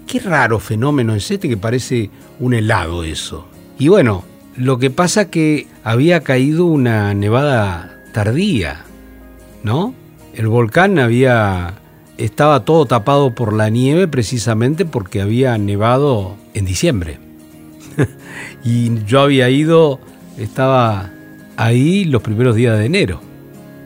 qué 0.05 0.19
raro 0.19 0.59
fenómeno 0.59 1.15
es 1.15 1.31
este 1.31 1.49
que 1.49 1.57
parece 1.57 2.09
un 2.39 2.53
helado 2.53 3.03
eso. 3.03 3.47
Y 3.79 3.87
bueno, 3.87 4.23
lo 4.55 4.77
que 4.77 4.91
pasa 4.91 5.29
que 5.29 5.67
había 5.83 6.21
caído 6.21 6.65
una 6.65 7.13
nevada 7.13 8.03
tardía, 8.13 8.85
¿no? 9.63 9.95
El 10.35 10.47
volcán 10.47 10.99
había 10.99 11.75
estaba 12.17 12.65
todo 12.65 12.85
tapado 12.85 13.33
por 13.33 13.53
la 13.53 13.69
nieve 13.69 14.07
precisamente 14.07 14.85
porque 14.85 15.21
había 15.21 15.57
nevado 15.57 16.35
en 16.53 16.65
diciembre. 16.65 17.19
y 18.63 19.03
yo 19.05 19.21
había 19.21 19.49
ido, 19.49 19.99
estaba 20.37 21.11
ahí 21.57 22.05
los 22.05 22.21
primeros 22.21 22.55
días 22.55 22.77
de 22.77 22.85
enero. 22.85 23.21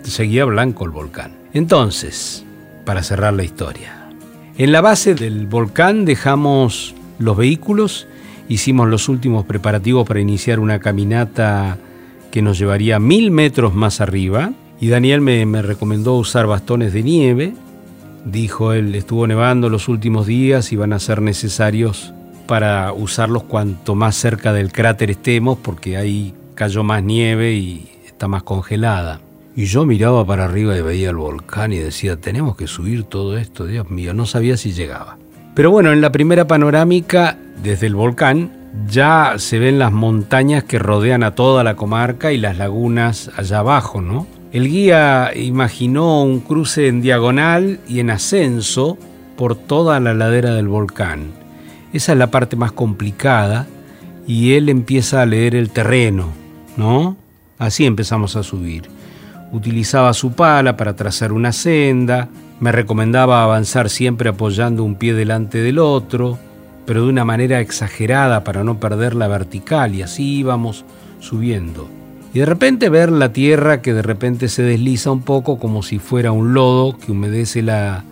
Seguía 0.03 0.45
blanco 0.45 0.85
el 0.85 0.91
volcán. 0.91 1.33
Entonces, 1.53 2.45
para 2.85 3.03
cerrar 3.03 3.33
la 3.33 3.43
historia, 3.43 4.09
en 4.57 4.71
la 4.71 4.81
base 4.81 5.15
del 5.15 5.47
volcán 5.47 6.05
dejamos 6.05 6.95
los 7.19 7.37
vehículos, 7.37 8.07
hicimos 8.49 8.87
los 8.87 9.09
últimos 9.09 9.45
preparativos 9.45 10.07
para 10.07 10.19
iniciar 10.19 10.59
una 10.59 10.79
caminata 10.79 11.77
que 12.31 12.41
nos 12.41 12.57
llevaría 12.57 12.99
mil 12.99 13.31
metros 13.31 13.73
más 13.73 14.01
arriba. 14.01 14.51
Y 14.79 14.89
Daniel 14.89 15.21
me, 15.21 15.45
me 15.45 15.61
recomendó 15.61 16.15
usar 16.15 16.47
bastones 16.47 16.93
de 16.93 17.03
nieve. 17.03 17.53
Dijo 18.31 18.73
él, 18.73 18.93
estuvo 18.93 19.25
nevando 19.25 19.69
los 19.69 19.87
últimos 19.87 20.27
días 20.27 20.73
y 20.73 20.75
van 20.75 20.91
a 20.91 20.99
ser 20.99 21.21
necesarios 21.21 22.13
para 22.45 22.91
usarlos 22.91 23.43
cuanto 23.43 23.95
más 23.95 24.15
cerca 24.15 24.51
del 24.51 24.73
cráter 24.73 25.11
estemos 25.11 25.57
porque 25.57 25.95
ahí 25.95 26.33
cayó 26.53 26.83
más 26.83 27.01
nieve 27.03 27.53
y 27.53 27.89
está 28.05 28.27
más 28.27 28.43
congelada. 28.43 29.21
Y 29.55 29.65
yo 29.65 29.85
miraba 29.85 30.25
para 30.25 30.43
arriba 30.43 30.77
y 30.77 30.81
veía 30.81 31.11
el 31.11 31.15
volcán 31.15 31.71
y 31.71 31.77
decía, 31.77 32.17
tenemos 32.17 32.57
que 32.57 32.67
subir 32.67 33.05
todo 33.05 33.37
esto, 33.37 33.65
Dios 33.65 33.89
mío, 33.89 34.13
no 34.13 34.25
sabía 34.25 34.57
si 34.57 34.73
llegaba. 34.73 35.17
Pero 35.55 35.71
bueno, 35.71 35.93
en 35.93 36.01
la 36.01 36.11
primera 36.11 36.47
panorámica 36.47 37.37
desde 37.63 37.87
el 37.87 37.95
volcán 37.95 38.51
ya 38.89 39.35
se 39.37 39.57
ven 39.57 39.79
las 39.79 39.93
montañas 39.93 40.65
que 40.65 40.79
rodean 40.79 41.23
a 41.23 41.33
toda 41.33 41.63
la 41.63 41.75
comarca 41.75 42.33
y 42.33 42.37
las 42.37 42.57
lagunas 42.57 43.31
allá 43.37 43.59
abajo, 43.59 44.01
¿no? 44.01 44.27
El 44.53 44.69
guía 44.69 45.31
imaginó 45.35 46.23
un 46.23 46.39
cruce 46.39 46.87
en 46.87 47.01
diagonal 47.01 47.79
y 47.87 47.99
en 47.99 48.09
ascenso 48.09 48.97
por 49.35 49.55
toda 49.55 49.99
la 49.99 50.13
ladera 50.13 50.53
del 50.53 50.69
volcán. 50.69 51.31
Esa 51.91 52.13
es 52.13 52.17
la 52.17 52.31
parte 52.31 52.55
más 52.55 52.71
complicada 52.71 53.67
y 54.25 54.53
él 54.53 54.69
empieza 54.69 55.21
a 55.21 55.25
leer 55.25 55.53
el 55.55 55.69
terreno, 55.69 56.29
¿no? 56.77 57.17
Así 57.57 57.85
empezamos 57.85 58.35
a 58.35 58.43
subir. 58.43 58.83
Utilizaba 59.51 60.13
su 60.13 60.31
pala 60.31 60.77
para 60.77 60.95
trazar 60.95 61.31
una 61.31 61.51
senda, 61.51 62.29
me 62.59 62.71
recomendaba 62.71 63.43
avanzar 63.43 63.89
siempre 63.89 64.29
apoyando 64.29 64.83
un 64.83 64.95
pie 64.95 65.13
delante 65.13 65.59
del 65.59 65.79
otro, 65.79 66.39
pero 66.85 67.03
de 67.03 67.09
una 67.09 67.25
manera 67.25 67.59
exagerada 67.59 68.43
para 68.43 68.63
no 68.63 68.79
perder 68.79 69.13
la 69.13 69.27
vertical 69.27 69.93
y 69.93 70.01
así 70.01 70.37
íbamos 70.37 70.85
subiendo. 71.19 71.96
Y 72.33 72.39
de 72.39 72.45
repente 72.45 72.89
ver 72.89 73.11
la 73.11 73.33
tierra 73.33 73.81
que 73.81 73.93
de 73.93 74.01
repente 74.01 74.49
se 74.49 74.63
desliza 74.63 75.11
un 75.11 75.21
poco 75.21 75.57
como 75.59 75.81
si 75.81 75.99
fuera 75.99 76.31
un 76.31 76.53
lodo 76.53 76.97
que 76.97 77.11
humedece 77.11 77.61
la, 77.61 78.03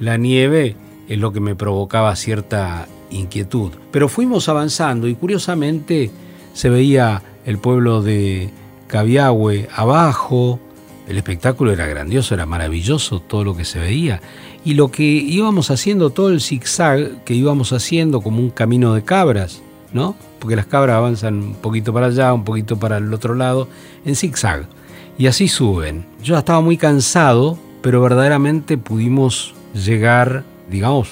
nieve 0.00 0.76
es 1.08 1.18
lo 1.18 1.32
que 1.32 1.40
me 1.40 1.54
provocaba 1.54 2.16
cierta 2.16 2.88
inquietud. 3.10 3.72
Pero 3.90 4.08
fuimos 4.08 4.48
avanzando 4.48 5.08
y 5.08 5.14
curiosamente 5.14 6.10
se 6.52 6.70
veía 6.70 7.22
el 7.44 7.58
pueblo 7.58 8.02
de 8.02 8.50
Cabiahue 8.86 9.68
abajo, 9.74 10.58
el 11.08 11.18
espectáculo 11.18 11.72
era 11.72 11.86
grandioso, 11.86 12.34
era 12.34 12.46
maravilloso 12.46 13.20
todo 13.20 13.44
lo 13.44 13.56
que 13.56 13.64
se 13.64 13.78
veía 13.78 14.20
y 14.64 14.74
lo 14.74 14.90
que 14.90 15.02
íbamos 15.02 15.70
haciendo, 15.70 16.10
todo 16.10 16.30
el 16.30 16.40
zigzag 16.40 17.24
que 17.24 17.34
íbamos 17.34 17.72
haciendo 17.72 18.20
como 18.20 18.38
un 18.38 18.50
camino 18.50 18.94
de 18.94 19.02
cabras, 19.02 19.62
¿no? 19.92 20.14
Porque 20.38 20.56
las 20.56 20.66
cabras 20.66 20.96
avanzan 20.96 21.34
un 21.34 21.54
poquito 21.54 21.92
para 21.92 22.06
allá, 22.06 22.32
un 22.32 22.44
poquito 22.44 22.78
para 22.78 22.98
el 22.98 23.12
otro 23.12 23.34
lado, 23.34 23.68
en 24.04 24.16
zigzag. 24.16 24.66
Y 25.18 25.26
así 25.26 25.48
suben. 25.48 26.06
Yo 26.22 26.38
estaba 26.38 26.60
muy 26.60 26.76
cansado, 26.76 27.58
pero 27.82 28.00
verdaderamente 28.00 28.78
pudimos 28.78 29.54
llegar, 29.74 30.44
digamos, 30.70 31.10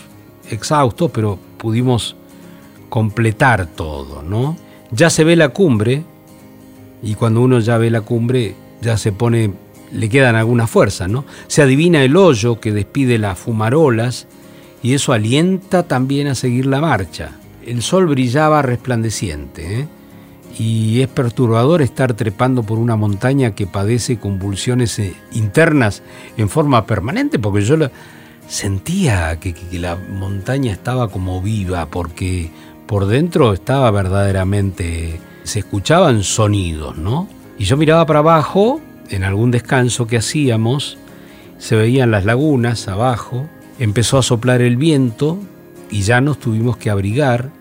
exhaustos, 0.51 1.11
pero 1.13 1.39
pudimos 1.59 2.17
completar 2.89 3.67
todo, 3.67 4.23
¿no? 4.23 4.57
Ya 4.91 5.11
se 5.11 5.25
ve 5.25 5.37
la 5.37 5.51
cumbre, 5.51 6.05
y 7.03 7.15
cuando 7.15 7.43
uno 7.43 7.61
ya 7.61 7.77
ve 7.77 7.91
la 7.91 8.01
cumbre, 8.01 8.55
ya 8.81 8.97
se 8.97 9.13
pone 9.13 9.53
le 9.93 10.09
quedan 10.09 10.37
algunas 10.37 10.71
fuerzas, 10.71 11.09
¿no? 11.09 11.25
Se 11.47 11.63
adivina 11.63 12.03
el 12.03 12.17
hoyo 12.17 12.61
que 12.61 12.73
despide 12.73 13.19
las 13.19 13.39
fumarolas 13.39 14.27
y 14.83 14.95
eso 14.95 15.13
alienta 15.13 15.85
también 15.85 16.29
a 16.29 16.35
seguir 16.35 16.67
la 16.67 16.81
marcha. 16.81 17.33
El 17.69 17.83
sol 17.83 18.07
brillaba 18.07 18.63
resplandeciente 18.63 19.81
¿eh? 19.81 19.89
y 20.59 21.03
es 21.03 21.09
perturbador 21.09 21.83
estar 21.83 22.15
trepando 22.15 22.63
por 22.63 22.79
una 22.79 22.97
montaña 22.97 23.55
que 23.55 23.67
padece 23.67 24.19
convulsiones 24.19 24.99
eh, 24.99 25.15
internas 25.33 26.03
en 26.39 26.49
forma 26.49 26.87
permanente 26.87 27.39
porque 27.39 27.61
yo 27.61 27.77
sentía 28.49 29.39
que, 29.39 29.53
que 29.53 29.79
la 29.79 29.97
montaña 29.97 30.73
estaba 30.73 31.09
como 31.09 31.43
viva 31.43 31.85
porque 31.91 32.51
por 32.87 33.05
dentro 33.05 33.53
estaba 33.53 33.91
verdaderamente, 33.91 35.21
se 35.43 35.59
escuchaban 35.59 36.23
sonidos, 36.23 36.97
¿no? 36.97 37.29
Y 37.59 37.65
yo 37.65 37.77
miraba 37.77 38.07
para 38.07 38.21
abajo 38.21 38.81
en 39.11 39.25
algún 39.25 39.51
descanso 39.51 40.07
que 40.07 40.17
hacíamos, 40.17 40.97
se 41.59 41.77
veían 41.77 42.13
las 42.13 42.25
lagunas 42.25 42.89
abajo, 42.89 43.47
empezó 43.79 44.17
a 44.17 44.23
soplar 44.23 44.63
el 44.63 44.79
viento 44.79 45.39
y 45.91 46.01
ya 46.01 46.23
nos 46.23 46.39
tuvimos 46.39 46.79
que 46.79 46.89
abrigar 46.89 47.58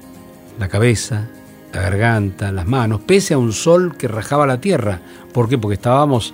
la 0.59 0.67
cabeza, 0.67 1.27
la 1.73 1.81
garganta, 1.81 2.51
las 2.51 2.67
manos, 2.67 3.01
pese 3.01 3.33
a 3.33 3.37
un 3.37 3.53
sol 3.53 3.95
que 3.97 4.07
rajaba 4.07 4.47
la 4.47 4.61
tierra. 4.61 5.01
¿Por 5.33 5.49
qué? 5.49 5.57
Porque 5.57 5.75
estábamos 5.75 6.33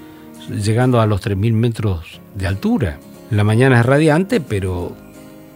llegando 0.49 1.01
a 1.01 1.05
los 1.05 1.21
3.000 1.21 1.53
metros 1.53 2.19
de 2.35 2.47
altura. 2.47 2.99
La 3.31 3.43
mañana 3.43 3.79
es 3.79 3.85
radiante, 3.85 4.41
pero 4.41 4.95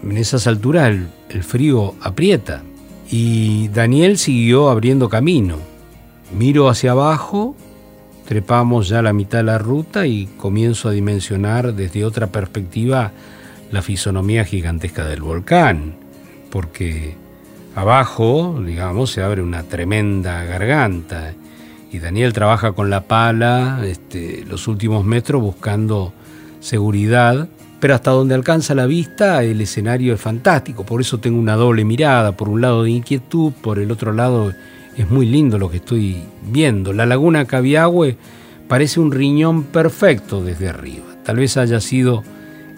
en 0.04 0.18
esas 0.18 0.48
alturas 0.48 0.90
el, 0.90 1.08
el 1.30 1.44
frío 1.44 1.96
aprieta. 2.02 2.64
Y 3.10 3.70
Daniel 3.70 4.18
siguió 4.18 4.70
abriendo 4.70 5.10
camino. 5.10 5.58
Miro 6.38 6.68
hacia 6.70 6.92
abajo 6.92 7.56
trepamos 8.28 8.90
ya 8.90 9.02
la 9.02 9.14
mitad 9.14 9.38
de 9.38 9.46
la 9.46 9.58
ruta 9.58 10.06
y 10.06 10.26
comienzo 10.38 10.90
a 10.90 10.92
dimensionar 10.92 11.74
desde 11.74 12.04
otra 12.04 12.28
perspectiva 12.28 13.14
la 13.72 13.82
fisonomía 13.82 14.44
gigantesca 14.44 15.06
del 15.06 15.22
volcán, 15.22 15.96
porque 16.52 17.16
abajo, 17.78 18.60
digamos, 18.66 19.12
se 19.12 19.22
abre 19.22 19.44
una 19.44 19.62
tremenda 19.62 20.44
garganta 20.46 21.36
y 21.92 22.00
Daniel 22.00 22.34
trabaja 22.34 22.72
con 22.72 22.90
la 22.90 23.02
pala 23.02 23.82
este, 23.86 24.44
los 24.50 24.68
últimos 24.68 25.06
metros 25.06 25.44
buscando 25.44 26.12
seguridad, 26.60 27.48
pero 27.80 27.94
hasta 27.94 28.10
donde 28.10 28.34
alcanza 28.34 28.74
la 28.74 28.88
vista 28.88 29.44
el 29.44 29.62
escenario 29.62 30.16
es 30.16 30.20
fantástico, 30.20 30.88
por 30.88 31.02
eso 31.02 31.20
tengo 31.20 31.40
una 31.40 31.56
doble 31.56 31.86
mirada, 31.86 32.32
por 32.32 32.50
un 32.50 32.62
lado 32.62 32.82
de 32.82 32.90
inquietud, 32.90 33.54
por 33.62 33.78
el 33.78 33.92
otro 33.92 34.12
lado 34.12 34.52
es 34.98 35.08
muy 35.12 35.28
lindo 35.28 35.60
lo 35.60 35.70
que 35.70 35.78
estoy 35.78 36.24
viendo. 36.50 36.94
La 36.94 37.06
laguna 37.06 37.46
Cabiagüe 37.46 38.18
parece 38.68 39.00
un 39.00 39.12
riñón 39.12 39.66
perfecto 39.66 40.44
desde 40.44 40.68
arriba. 40.68 41.06
Tal 41.24 41.36
vez 41.36 41.58
haya 41.58 41.80
sido 41.80 42.24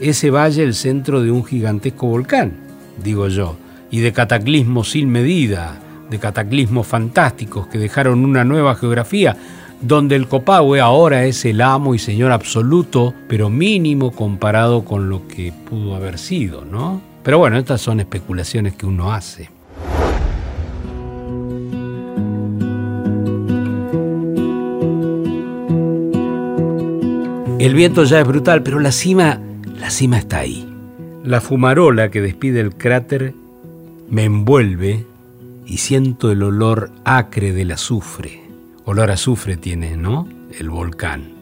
ese 0.02 0.30
valle 0.30 0.64
el 0.64 0.74
centro 0.74 1.22
de 1.24 1.32
un 1.32 1.46
gigantesco 1.46 2.08
volcán, 2.08 2.52
digo 3.02 3.30
yo, 3.30 3.56
y 3.92 4.00
de 4.00 4.14
cataclismos 4.14 4.92
sin 4.92 5.10
medida, 5.10 5.80
de 6.10 6.20
cataclismos 6.20 6.88
fantásticos 6.88 7.68
que 7.68 7.78
dejaron 7.78 8.24
una 8.26 8.44
nueva 8.44 8.76
geografía, 8.76 9.36
donde 9.82 10.16
el 10.16 10.28
Copahue 10.28 10.80
ahora 10.80 11.26
es 11.26 11.46
el 11.46 11.62
amo 11.62 11.96
y 11.96 12.00
señor 12.00 12.32
absoluto, 12.32 13.14
pero 13.28 13.50
mínimo 13.50 14.12
comparado 14.12 14.84
con 14.84 15.10
lo 15.10 15.28
que 15.28 15.54
pudo 15.70 15.96
haber 15.96 16.18
sido, 16.18 16.66
¿no? 16.66 17.02
Pero 17.24 17.38
bueno, 17.38 17.58
estas 17.58 17.82
son 17.82 18.00
especulaciones 18.00 18.76
que 18.76 18.86
uno 18.86 19.14
hace. 19.14 19.50
El 27.60 27.74
viento 27.74 28.06
ya 28.06 28.22
es 28.22 28.28
brutal, 28.28 28.64
pero 28.64 28.80
la 28.80 28.94
cima, 28.94 29.40
la 29.78 29.90
cima 29.90 30.18
está 30.18 30.40
ahí. 30.40 30.66
La 31.26 31.42
fumarola 31.42 32.10
que 32.10 32.22
despide 32.22 32.62
el 32.62 32.74
cráter 32.74 33.34
me 34.10 34.26
envuelve 34.26 35.06
y 35.66 35.78
siento 35.78 36.32
el 36.32 36.44
olor 36.44 36.92
acre 37.04 37.54
del 37.54 37.72
azufre. 37.72 38.42
Olor 38.86 39.12
azufre 39.12 39.56
tiene, 39.56 39.98
¿no? 39.98 40.28
El 40.58 40.70
volcán. 40.70 41.34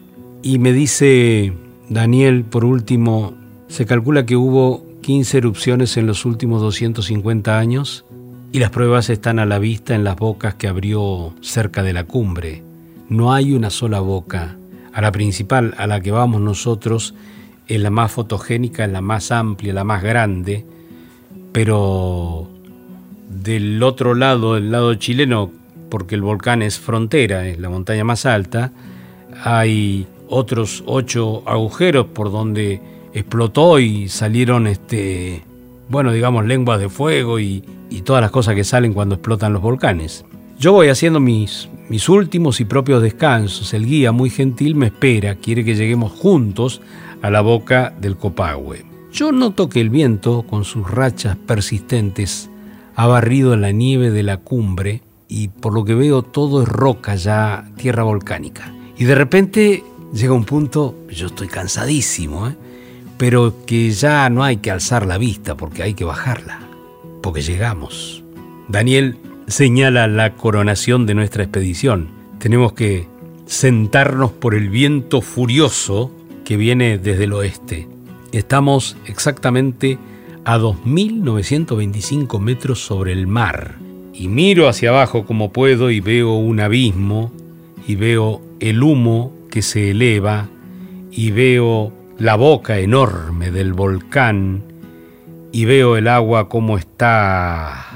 Y 0.42 0.58
me 0.58 0.72
dice 0.72 1.52
Daniel, 1.88 2.44
por 2.44 2.64
último, 2.64 3.34
se 3.68 3.86
calcula 3.86 4.26
que 4.26 4.36
hubo 4.36 4.84
15 5.00 5.38
erupciones 5.38 5.96
en 5.96 6.06
los 6.06 6.24
últimos 6.26 6.60
250 6.60 7.58
años 7.58 8.04
y 8.52 8.58
las 8.58 8.70
pruebas 8.70 9.08
están 9.10 9.38
a 9.38 9.46
la 9.46 9.58
vista 9.58 9.94
en 9.94 10.04
las 10.04 10.16
bocas 10.16 10.54
que 10.54 10.68
abrió 10.68 11.34
cerca 11.40 11.82
de 11.82 11.92
la 11.92 12.04
cumbre. 12.04 12.62
No 13.08 13.32
hay 13.32 13.52
una 13.54 13.70
sola 13.70 14.00
boca. 14.00 14.56
A 14.92 15.00
la 15.00 15.12
principal, 15.12 15.74
a 15.78 15.86
la 15.86 16.00
que 16.00 16.10
vamos 16.10 16.40
nosotros, 16.40 17.14
es 17.66 17.80
la 17.80 17.90
más 17.90 18.12
fotogénica, 18.12 18.86
la 18.86 19.00
más 19.00 19.30
amplia, 19.30 19.72
la 19.72 19.84
más 19.84 20.02
grande, 20.02 20.64
pero 21.52 22.48
del 23.28 23.82
otro 23.82 24.14
lado, 24.14 24.54
del 24.54 24.70
lado 24.70 24.94
chileno, 24.94 25.50
porque 25.88 26.14
el 26.14 26.22
volcán 26.22 26.62
es 26.62 26.78
frontera, 26.78 27.46
es 27.46 27.58
la 27.58 27.68
montaña 27.68 28.04
más 28.04 28.26
alta, 28.26 28.72
hay 29.42 30.06
otros 30.28 30.82
ocho 30.86 31.42
agujeros 31.46 32.06
por 32.06 32.30
donde 32.30 32.80
explotó 33.12 33.78
y 33.78 34.08
salieron, 34.08 34.66
este, 34.66 35.42
bueno, 35.88 36.12
digamos, 36.12 36.44
lenguas 36.44 36.80
de 36.80 36.88
fuego 36.88 37.38
y, 37.40 37.64
todas 38.04 38.22
las 38.22 38.30
cosas 38.30 38.54
que 38.54 38.64
salen 38.64 38.94
cuando 38.94 39.16
explotan 39.16 39.52
los 39.52 39.60
volcanes. 39.60 40.24
Yo 40.58 40.72
voy 40.72 40.88
haciendo 40.88 41.20
mis, 41.20 41.68
mis 41.88 42.08
últimos 42.08 42.60
y 42.60 42.64
propios 42.64 43.02
descansos. 43.02 43.74
El 43.74 43.86
guía, 43.86 44.12
muy 44.12 44.30
gentil, 44.30 44.74
me 44.74 44.86
espera, 44.86 45.34
quiere 45.34 45.64
que 45.64 45.74
lleguemos 45.74 46.12
juntos 46.12 46.80
a 47.22 47.30
la 47.30 47.40
boca 47.40 47.92
del 48.00 48.16
Copahue. 48.16 48.84
Yo 49.12 49.32
noto 49.32 49.68
que 49.68 49.80
el 49.80 49.90
viento, 49.90 50.42
con 50.42 50.64
sus 50.64 50.90
rachas 50.90 51.36
persistentes, 51.36 52.50
ha 52.98 53.06
barrido 53.06 53.56
la 53.56 53.70
nieve 53.70 54.10
de 54.10 54.24
la 54.24 54.38
cumbre 54.38 55.02
y 55.28 55.46
por 55.46 55.72
lo 55.72 55.84
que 55.84 55.94
veo 55.94 56.22
todo 56.22 56.64
es 56.64 56.68
roca 56.68 57.14
ya, 57.14 57.70
tierra 57.76 58.02
volcánica. 58.02 58.74
Y 58.96 59.04
de 59.04 59.14
repente 59.14 59.84
llega 60.12 60.32
un 60.32 60.44
punto, 60.44 60.96
yo 61.08 61.28
estoy 61.28 61.46
cansadísimo, 61.46 62.48
¿eh? 62.48 62.56
pero 63.16 63.64
que 63.66 63.92
ya 63.92 64.28
no 64.30 64.42
hay 64.42 64.56
que 64.56 64.72
alzar 64.72 65.06
la 65.06 65.16
vista 65.16 65.56
porque 65.56 65.84
hay 65.84 65.94
que 65.94 66.02
bajarla, 66.02 66.58
porque 67.22 67.40
llegamos. 67.40 68.24
Daniel 68.66 69.16
señala 69.46 70.08
la 70.08 70.34
coronación 70.34 71.06
de 71.06 71.14
nuestra 71.14 71.44
expedición. 71.44 72.08
Tenemos 72.40 72.72
que 72.72 73.06
sentarnos 73.46 74.32
por 74.32 74.56
el 74.56 74.70
viento 74.70 75.20
furioso 75.20 76.10
que 76.44 76.56
viene 76.56 76.98
desde 76.98 77.24
el 77.24 77.32
oeste. 77.32 77.86
Estamos 78.32 78.96
exactamente 79.06 79.98
a 80.44 80.58
2.925 80.58 82.38
metros 82.40 82.84
sobre 82.84 83.12
el 83.12 83.26
mar. 83.26 83.76
Y 84.12 84.28
miro 84.28 84.68
hacia 84.68 84.90
abajo 84.90 85.24
como 85.24 85.52
puedo 85.52 85.90
y 85.90 86.00
veo 86.00 86.34
un 86.34 86.60
abismo, 86.60 87.32
y 87.86 87.94
veo 87.94 88.42
el 88.60 88.82
humo 88.82 89.32
que 89.50 89.62
se 89.62 89.90
eleva, 89.90 90.48
y 91.10 91.30
veo 91.30 91.92
la 92.18 92.36
boca 92.36 92.78
enorme 92.78 93.50
del 93.50 93.72
volcán, 93.72 94.62
y 95.52 95.64
veo 95.64 95.96
el 95.96 96.08
agua 96.08 96.48
como 96.48 96.78
está 96.78 97.86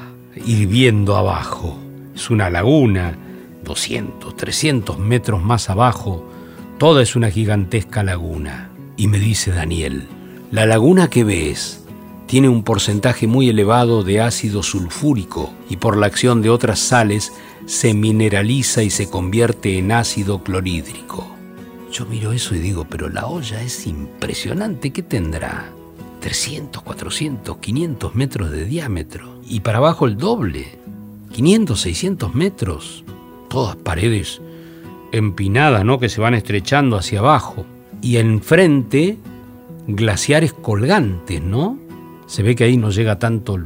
hirviendo 0.46 1.16
abajo. 1.16 1.78
Es 2.14 2.30
una 2.30 2.50
laguna, 2.50 3.18
200, 3.64 4.36
300 4.36 4.98
metros 4.98 5.42
más 5.42 5.70
abajo, 5.70 6.28
toda 6.78 7.02
es 7.02 7.16
una 7.16 7.30
gigantesca 7.30 8.02
laguna. 8.02 8.70
Y 8.96 9.08
me 9.08 9.18
dice 9.18 9.50
Daniel, 9.50 10.04
la 10.50 10.66
laguna 10.66 11.08
que 11.08 11.24
ves 11.24 11.81
tiene 12.32 12.48
un 12.48 12.62
porcentaje 12.62 13.26
muy 13.26 13.50
elevado 13.50 14.04
de 14.04 14.22
ácido 14.22 14.62
sulfúrico 14.62 15.52
y 15.68 15.76
por 15.76 15.98
la 15.98 16.06
acción 16.06 16.40
de 16.40 16.48
otras 16.48 16.78
sales 16.78 17.30
se 17.66 17.92
mineraliza 17.92 18.82
y 18.82 18.88
se 18.88 19.10
convierte 19.10 19.76
en 19.76 19.92
ácido 19.92 20.42
clorhídrico. 20.42 21.26
Yo 21.92 22.06
miro 22.06 22.32
eso 22.32 22.54
y 22.54 22.58
digo, 22.58 22.86
pero 22.88 23.10
la 23.10 23.26
olla 23.26 23.60
es 23.60 23.86
impresionante, 23.86 24.92
¿qué 24.92 25.02
tendrá? 25.02 25.70
300, 26.20 26.82
400, 26.82 27.58
500 27.58 28.14
metros 28.14 28.50
de 28.50 28.64
diámetro 28.64 29.38
y 29.46 29.60
para 29.60 29.76
abajo 29.76 30.06
el 30.06 30.16
doble, 30.16 30.78
500, 31.32 31.78
600 31.78 32.34
metros, 32.34 33.04
todas 33.50 33.76
paredes 33.76 34.40
empinadas, 35.12 35.84
¿no? 35.84 35.98
Que 35.98 36.08
se 36.08 36.22
van 36.22 36.32
estrechando 36.32 36.96
hacia 36.96 37.18
abajo 37.18 37.66
y 38.00 38.16
enfrente 38.16 39.18
glaciares 39.86 40.54
colgantes, 40.54 41.42
¿no? 41.42 41.81
Se 42.26 42.42
ve 42.42 42.54
que 42.54 42.64
ahí 42.64 42.76
no 42.76 42.90
llega 42.90 43.18
tanto 43.18 43.58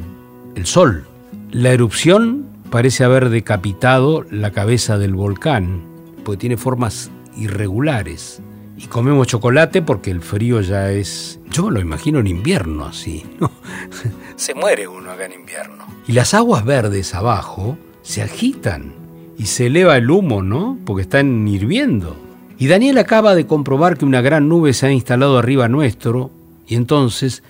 el 0.54 0.66
sol. 0.66 1.04
La 1.50 1.72
erupción 1.72 2.46
parece 2.70 3.04
haber 3.04 3.30
decapitado 3.30 4.24
la 4.30 4.50
cabeza 4.50 4.98
del 4.98 5.14
volcán, 5.14 5.82
porque 6.24 6.40
tiene 6.40 6.56
formas 6.56 7.10
irregulares. 7.36 8.42
Y 8.76 8.86
comemos 8.88 9.28
chocolate 9.28 9.80
porque 9.80 10.10
el 10.10 10.20
frío 10.20 10.60
ya 10.60 10.92
es... 10.92 11.40
Yo 11.50 11.70
lo 11.70 11.80
imagino 11.80 12.18
en 12.18 12.26
invierno 12.26 12.84
así. 12.84 13.24
se 14.36 14.54
muere 14.54 14.86
uno 14.86 15.10
acá 15.10 15.24
en 15.24 15.32
invierno. 15.32 15.86
Y 16.06 16.12
las 16.12 16.34
aguas 16.34 16.64
verdes 16.64 17.14
abajo 17.14 17.78
se 18.02 18.22
agitan 18.22 18.92
y 19.38 19.46
se 19.46 19.66
eleva 19.66 19.96
el 19.96 20.10
humo, 20.10 20.42
¿no? 20.42 20.78
Porque 20.84 21.02
están 21.02 21.48
hirviendo. 21.48 22.16
Y 22.58 22.66
Daniel 22.66 22.98
acaba 22.98 23.34
de 23.34 23.46
comprobar 23.46 23.96
que 23.96 24.04
una 24.04 24.20
gran 24.20 24.48
nube 24.48 24.72
se 24.72 24.86
ha 24.86 24.92
instalado 24.92 25.38
arriba 25.38 25.68
nuestro 25.68 26.30
y 26.66 26.74
entonces 26.74 27.42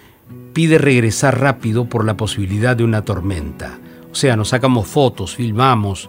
pide 0.57 0.79
regresar 0.79 1.39
rápido 1.39 1.85
por 1.85 2.07
la 2.07 2.17
posibilidad 2.17 2.75
de 2.75 2.83
una 2.83 3.03
tormenta. 3.03 3.79
O 4.11 4.15
sea, 4.15 4.37
nos 4.37 4.49
sacamos 4.49 4.87
fotos, 4.87 5.37
filmamos, 5.37 6.09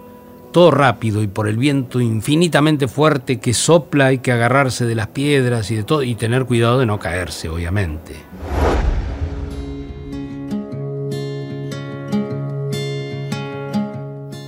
todo 0.53 0.71
rápido 0.71 1.21
y 1.21 1.27
por 1.27 1.49
el 1.49 1.57
viento 1.57 1.99
infinitamente 1.99 2.87
fuerte 2.87 3.41
que 3.41 3.53
sopla 3.53 4.05
hay 4.05 4.19
que 4.19 4.31
agarrarse 4.31 4.85
de 4.85 4.95
las 4.95 5.07
piedras 5.07 5.69
y 5.69 5.75
de 5.75 5.83
todo 5.83 6.01
y 6.01 6.15
tener 6.15 6.45
cuidado 6.45 6.79
de 6.79 6.85
no 6.85 6.97
caerse, 6.97 7.49
obviamente. 7.49 8.15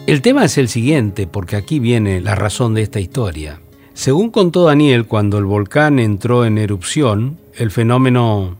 El 0.07 0.21
tema 0.21 0.45
es 0.45 0.57
el 0.57 0.69
siguiente, 0.69 1.27
porque 1.27 1.57
aquí 1.57 1.79
viene 1.79 2.21
la 2.21 2.35
razón 2.35 2.73
de 2.73 2.83
esta 2.83 3.01
historia. 3.01 3.59
Según 3.95 4.31
contó 4.31 4.63
Daniel, 4.63 5.07
cuando 5.07 5.38
el 5.39 5.43
volcán 5.43 5.99
entró 5.99 6.45
en 6.45 6.57
erupción, 6.57 7.38
el 7.57 7.69
fenómeno 7.69 8.55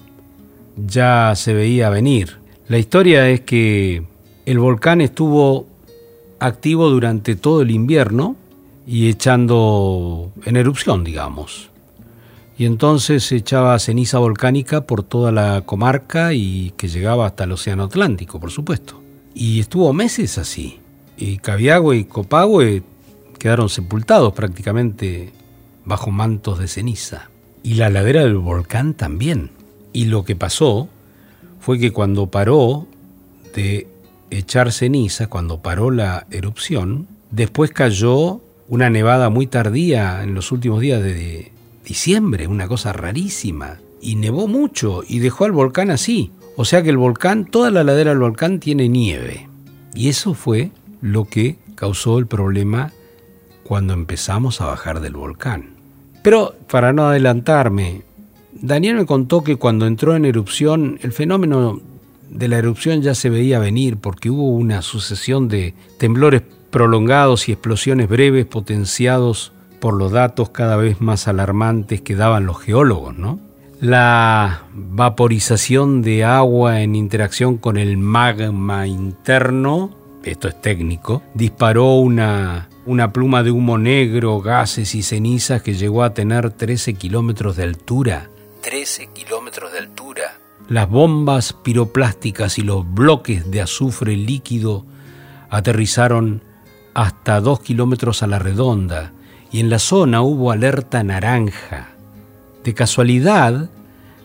ya 0.86 1.34
se 1.36 1.54
veía 1.54 1.90
venir. 1.90 2.38
La 2.68 2.78
historia 2.78 3.30
es 3.30 3.42
que 3.42 4.04
el 4.46 4.60
volcán 4.60 5.02
estuvo 5.02 5.68
activo 6.40 6.90
durante 6.90 7.36
todo 7.36 7.62
el 7.62 7.72
invierno 7.72 8.36
y 8.86 9.10
echando 9.10 10.32
en 10.46 10.56
erupción, 10.56 11.04
digamos. 11.04 11.70
Y 12.58 12.66
entonces 12.66 13.32
echaba 13.32 13.80
ceniza 13.80 14.20
volcánica 14.20 14.82
por 14.82 15.04
toda 15.04 15.32
la 15.32 15.62
comarca 15.62 16.34
y 16.34 16.74
que 16.76 16.90
llegaba 16.90 17.26
hasta 17.26 17.46
el 17.46 17.54
Océano 17.54 17.84
Atlántico, 17.84 18.40
por 18.40 18.52
supuesto. 18.52 19.02
Y 19.34 19.60
estuvo 19.60 19.94
meses 19.94 20.38
así. 20.38 20.80
Y 21.18 21.38
Cabiagüe 21.38 21.98
y 21.98 22.04
Copagüe 22.04 22.84
quedaron 23.38 23.70
sepultados 23.70 24.34
prácticamente 24.34 25.32
bajo 25.86 26.12
mantos 26.12 26.60
de 26.60 26.68
ceniza. 26.68 27.30
Y 27.64 27.76
la 27.76 27.90
ladera 27.90 28.24
del 28.24 28.38
volcán 28.38 28.94
también. 28.94 29.52
Y 29.94 30.06
lo 30.06 30.24
que 30.24 30.36
pasó 30.36 30.90
fue 31.60 31.80
que 31.80 31.92
cuando 31.92 32.28
paró 32.28 32.88
de 33.56 33.88
echar 34.30 34.72
ceniza, 34.72 35.28
cuando 35.28 35.62
paró 35.62 35.92
la 35.92 36.28
erupción, 36.32 37.08
después 37.32 37.72
cayó 37.72 38.42
una 38.68 38.90
nevada 38.90 39.30
muy 39.30 39.48
tardía 39.48 40.24
en 40.24 40.36
los 40.36 40.52
últimos 40.52 40.82
días 40.82 41.02
de 41.02 41.52
diciembre, 41.84 42.48
una 42.48 42.68
cosa 42.68 42.94
rarísima. 42.94 43.80
Y 44.02 44.16
nevó 44.16 44.48
mucho 44.48 45.02
y 45.08 45.20
dejó 45.20 45.46
al 45.46 45.52
volcán 45.52 45.92
así. 45.92 46.32
O 46.56 46.66
sea 46.66 46.84
que 46.84 46.90
el 46.90 46.98
volcán, 46.98 47.46
toda 47.46 47.72
la 47.72 47.84
ladera 47.84 48.12
del 48.12 48.20
volcán 48.20 48.60
tiene 48.60 48.88
nieve. 48.88 49.50
Y 49.94 50.10
eso 50.10 50.34
fue 50.34 50.72
lo 51.02 51.26
que 51.26 51.58
causó 51.76 52.20
el 52.20 52.28
problema 52.28 52.92
cuando 53.64 53.94
empezamos 53.94 54.62
a 54.62 54.66
bajar 54.66 55.00
del 55.00 55.14
volcán. 55.14 55.72
Pero 56.24 56.56
para 56.70 56.94
no 56.94 57.08
adelantarme, 57.08 58.04
Daniel 58.62 58.96
me 58.96 59.06
contó 59.06 59.44
que 59.44 59.56
cuando 59.56 59.86
entró 59.86 60.16
en 60.16 60.26
erupción, 60.26 61.00
el 61.02 61.14
fenómeno 61.14 61.82
de 62.30 62.48
la 62.48 62.58
erupción 62.58 63.02
ya 63.02 63.16
se 63.16 63.30
veía 63.30 63.60
venir 63.60 63.98
porque 63.98 64.30
hubo 64.30 64.50
una 64.50 64.82
sucesión 64.82 65.48
de 65.48 65.74
temblores 65.98 66.44
prolongados 66.70 67.50
y 67.50 67.54
explosiones 67.54 68.10
breves 68.10 68.46
potenciados 68.46 69.52
por 69.80 69.96
los 69.96 70.12
datos 70.12 70.50
cada 70.50 70.76
vez 70.76 71.02
más 71.02 71.28
alarmantes 71.28 72.02
que 72.02 72.16
daban 72.16 72.46
los 72.46 72.60
geólogos, 72.60 73.18
¿no? 73.18 73.40
La 73.80 74.64
vaporización 74.74 76.02
de 76.02 76.26
agua 76.26 76.82
en 76.82 76.96
interacción 76.96 77.58
con 77.58 77.78
el 77.78 77.98
magma 77.98 78.88
interno, 78.88 79.96
esto 80.24 80.50
es 80.50 80.62
técnico, 80.62 81.24
disparó 81.34 81.96
una 81.96 82.68
una 82.90 83.14
pluma 83.14 83.44
de 83.44 83.52
humo 83.52 83.78
negro, 83.78 84.42
gases 84.42 84.96
y 84.96 85.04
cenizas 85.04 85.62
que 85.62 85.76
llegó 85.76 86.02
a 86.02 86.16
tener 86.16 86.50
13 86.50 86.96
kilómetros 86.96 87.56
de 87.56 87.64
altura. 87.64 88.32
13 88.62 89.08
kilómetros 89.14 89.72
de 89.72 89.80
altura. 89.80 90.38
Las 90.68 90.90
bombas 90.90 91.54
piroplásticas 91.54 92.58
y 92.58 92.62
los 92.62 92.92
bloques 92.94 93.50
de 93.50 93.62
azufre 93.62 94.16
líquido 94.16 94.86
aterrizaron 95.50 96.44
hasta 96.94 97.40
2 97.40 97.62
kilómetros 97.62 98.22
a 98.22 98.28
la 98.28 98.38
redonda 98.38 99.14
y 99.52 99.62
en 99.62 99.70
la 99.70 99.80
zona 99.80 100.22
hubo 100.22 100.52
alerta 100.52 101.04
naranja. 101.04 101.92
De 102.64 102.74
casualidad, 102.74 103.70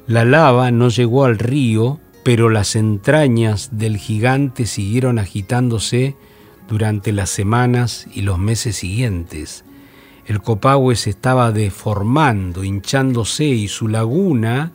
la 0.07 0.25
lava 0.25 0.71
no 0.71 0.89
llegó 0.89 1.25
al 1.25 1.39
río, 1.39 2.01
pero 2.25 2.51
las 2.51 2.75
entrañas 2.77 3.79
del 3.79 3.97
gigante 3.97 4.67
siguieron 4.67 5.19
agitándose 5.19 6.17
durante 6.69 7.13
las 7.13 7.31
semanas 7.31 8.07
y 8.13 8.23
los 8.23 8.39
meses 8.39 8.77
siguientes. 8.77 9.64
El 10.27 10.41
Copahue 10.41 10.97
se 10.97 11.11
estaba 11.11 11.53
deformando, 11.53 12.65
hinchándose 12.65 13.45
y 13.45 13.69
su 13.69 13.89
laguna 13.89 14.73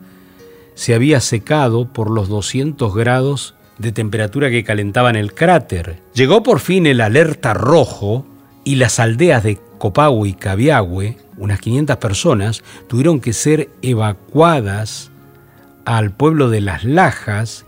se 0.75 0.93
había 0.93 1.19
secado 1.19 1.91
por 1.91 2.09
los 2.09 2.29
200 2.29 2.93
grados 2.95 3.55
de 3.79 3.91
temperatura 3.91 4.49
que 4.49 4.63
calentaban 4.63 5.15
el 5.15 5.33
cráter. 5.33 6.01
Llegó 6.13 6.43
por 6.43 6.59
fin 6.59 6.85
el 6.85 7.01
alerta 7.01 7.53
rojo 7.53 8.25
y 8.63 8.75
las 8.75 8.99
aldeas 8.99 9.43
de 9.43 9.59
Copahue 9.77 10.29
y 10.29 10.33
Cabiagüe, 10.33 11.17
unas 11.37 11.59
500 11.59 11.97
personas, 11.97 12.63
tuvieron 12.87 13.19
que 13.19 13.33
ser 13.33 13.69
evacuadas 13.81 15.09
al 15.85 16.11
pueblo 16.11 16.49
de 16.49 16.61
Las 16.61 16.83
Lajas 16.83 17.65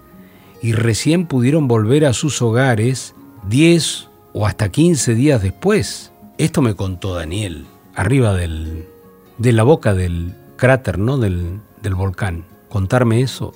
y 0.62 0.74
recién 0.74 1.26
pudieron 1.26 1.68
volver 1.68 2.06
a 2.06 2.14
sus 2.14 2.42
hogares 2.42 3.16
10 3.50 4.10
o 4.34 4.46
hasta 4.46 4.70
15 4.70 5.16
días 5.16 5.42
después. 5.42 6.12
Esto 6.38 6.62
me 6.62 6.76
contó 6.76 7.16
Daniel, 7.16 7.66
arriba 7.96 8.34
del, 8.34 8.86
de 9.38 9.52
la 9.52 9.64
boca 9.64 9.94
del 9.94 10.34
cráter, 10.56 11.00
¿no? 11.00 11.18
Del, 11.18 11.60
del 11.82 11.96
volcán. 11.96 12.44
Contarme 12.70 13.22
eso. 13.22 13.54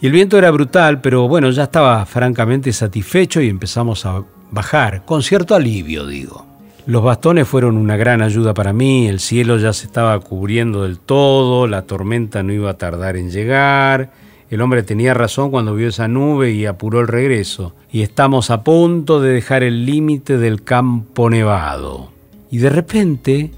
Y 0.00 0.06
el 0.06 0.12
viento 0.12 0.38
era 0.38 0.50
brutal, 0.50 1.00
pero 1.00 1.26
bueno, 1.28 1.50
ya 1.50 1.64
estaba 1.64 2.04
francamente 2.06 2.72
satisfecho 2.72 3.40
y 3.40 3.48
empezamos 3.48 4.06
a 4.06 4.22
bajar, 4.50 5.04
con 5.04 5.22
cierto 5.22 5.54
alivio, 5.54 6.06
digo. 6.06 6.46
Los 6.86 7.02
bastones 7.02 7.46
fueron 7.46 7.76
una 7.76 7.96
gran 7.96 8.22
ayuda 8.22 8.54
para 8.54 8.72
mí, 8.72 9.08
el 9.08 9.20
cielo 9.20 9.58
ya 9.58 9.72
se 9.72 9.86
estaba 9.86 10.18
cubriendo 10.20 10.84
del 10.84 10.98
todo, 10.98 11.66
la 11.66 11.82
tormenta 11.82 12.42
no 12.42 12.52
iba 12.52 12.70
a 12.70 12.78
tardar 12.78 13.16
en 13.16 13.30
llegar, 13.30 14.10
el 14.48 14.62
hombre 14.62 14.82
tenía 14.82 15.12
razón 15.12 15.50
cuando 15.50 15.74
vio 15.74 15.88
esa 15.88 16.08
nube 16.08 16.52
y 16.52 16.64
apuró 16.64 17.00
el 17.00 17.08
regreso, 17.08 17.74
y 17.92 18.00
estamos 18.00 18.50
a 18.50 18.62
punto 18.64 19.20
de 19.20 19.32
dejar 19.32 19.62
el 19.62 19.84
límite 19.84 20.38
del 20.38 20.62
campo 20.62 21.28
nevado. 21.28 22.10
Y 22.50 22.58
de 22.58 22.70
repente, 22.70 23.50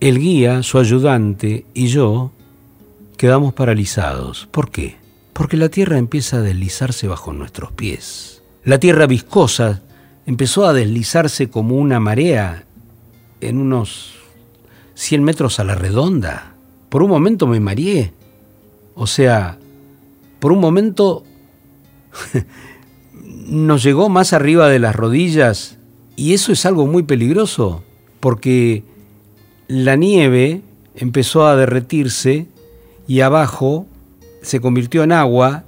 el 0.00 0.18
guía, 0.18 0.62
su 0.62 0.78
ayudante 0.78 1.66
y 1.74 1.88
yo 1.88 2.30
quedamos 3.16 3.52
paralizados. 3.52 4.48
¿Por 4.50 4.70
qué? 4.70 4.96
Porque 5.32 5.56
la 5.56 5.68
tierra 5.68 5.98
empieza 5.98 6.38
a 6.38 6.42
deslizarse 6.42 7.06
bajo 7.06 7.32
nuestros 7.32 7.72
pies. 7.72 8.42
La 8.64 8.78
tierra 8.78 9.06
viscosa 9.06 9.82
empezó 10.26 10.66
a 10.66 10.72
deslizarse 10.72 11.50
como 11.50 11.76
una 11.76 12.00
marea 12.00 12.64
en 13.40 13.58
unos 13.58 14.14
100 14.94 15.22
metros 15.22 15.60
a 15.60 15.64
la 15.64 15.74
redonda. 15.74 16.54
Por 16.88 17.02
un 17.02 17.10
momento 17.10 17.46
me 17.46 17.60
mareé. 17.60 18.12
O 18.94 19.06
sea, 19.06 19.58
por 20.38 20.52
un 20.52 20.60
momento 20.60 21.24
nos 23.46 23.82
llegó 23.82 24.08
más 24.08 24.32
arriba 24.32 24.68
de 24.68 24.78
las 24.78 24.96
rodillas 24.96 25.76
y 26.16 26.34
eso 26.34 26.52
es 26.52 26.66
algo 26.66 26.86
muy 26.86 27.02
peligroso 27.02 27.84
porque 28.20 28.84
la 29.68 29.96
nieve 29.96 30.62
empezó 30.96 31.46
a 31.46 31.56
derretirse 31.56 32.46
y 33.06 33.20
abajo 33.20 33.86
se 34.42 34.60
convirtió 34.60 35.02
en 35.02 35.12
agua 35.12 35.64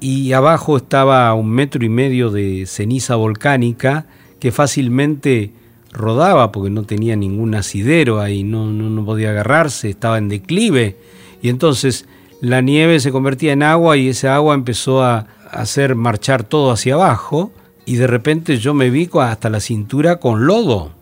y 0.00 0.32
abajo 0.32 0.76
estaba 0.76 1.32
un 1.34 1.50
metro 1.50 1.84
y 1.84 1.88
medio 1.88 2.30
de 2.30 2.64
ceniza 2.66 3.16
volcánica 3.16 4.06
que 4.38 4.52
fácilmente 4.52 5.52
rodaba 5.92 6.52
porque 6.52 6.70
no 6.70 6.84
tenía 6.84 7.16
ningún 7.16 7.54
asidero 7.54 8.20
ahí, 8.20 8.42
no, 8.42 8.66
no, 8.66 8.88
no 8.88 9.04
podía 9.04 9.30
agarrarse, 9.30 9.90
estaba 9.90 10.18
en 10.18 10.28
declive. 10.28 10.96
Y 11.42 11.48
entonces 11.48 12.06
la 12.40 12.62
nieve 12.62 13.00
se 13.00 13.12
convertía 13.12 13.52
en 13.52 13.62
agua 13.62 13.96
y 13.96 14.08
esa 14.08 14.34
agua 14.34 14.54
empezó 14.54 15.02
a 15.02 15.26
hacer 15.50 15.94
marchar 15.94 16.44
todo 16.44 16.70
hacia 16.70 16.94
abajo 16.94 17.52
y 17.84 17.96
de 17.96 18.06
repente 18.06 18.58
yo 18.58 18.72
me 18.72 18.88
vi 18.88 19.10
hasta 19.12 19.50
la 19.50 19.60
cintura 19.60 20.16
con 20.16 20.46
lodo 20.46 20.92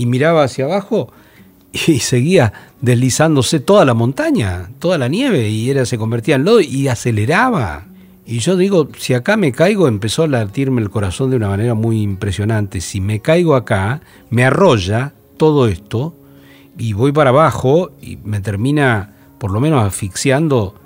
y 0.00 0.06
miraba 0.06 0.44
hacia 0.44 0.64
abajo 0.64 1.12
y 1.72 1.98
seguía 1.98 2.54
deslizándose 2.80 3.60
toda 3.60 3.84
la 3.84 3.92
montaña, 3.92 4.70
toda 4.78 4.96
la 4.96 5.08
nieve 5.08 5.50
y 5.50 5.68
era 5.68 5.84
se 5.84 5.98
convertía 5.98 6.36
en 6.36 6.44
lodo 6.44 6.62
y 6.62 6.88
aceleraba. 6.88 7.84
Y 8.24 8.38
yo 8.38 8.56
digo, 8.56 8.88
si 8.96 9.12
acá 9.12 9.36
me 9.36 9.52
caigo, 9.52 9.88
empezó 9.88 10.22
a 10.22 10.28
latirme 10.28 10.80
el 10.80 10.88
corazón 10.88 11.28
de 11.28 11.36
una 11.36 11.48
manera 11.50 11.74
muy 11.74 12.00
impresionante. 12.00 12.80
Si 12.80 13.00
me 13.00 13.20
caigo 13.20 13.54
acá, 13.54 14.00
me 14.30 14.44
arrolla 14.44 15.12
todo 15.36 15.68
esto 15.68 16.14
y 16.78 16.94
voy 16.94 17.12
para 17.12 17.28
abajo 17.28 17.90
y 18.00 18.16
me 18.24 18.40
termina 18.40 19.12
por 19.38 19.50
lo 19.50 19.60
menos 19.60 19.84
asfixiando 19.84 20.76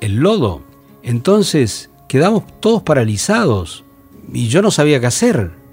el 0.00 0.16
lodo. 0.16 0.62
Entonces 1.02 1.90
quedamos 2.08 2.44
todos 2.60 2.82
paralizados 2.82 3.84
y 4.32 4.48
yo 4.48 4.62
no 4.62 4.70
sabía 4.70 5.00
qué 5.00 5.06
hacer. 5.06 5.63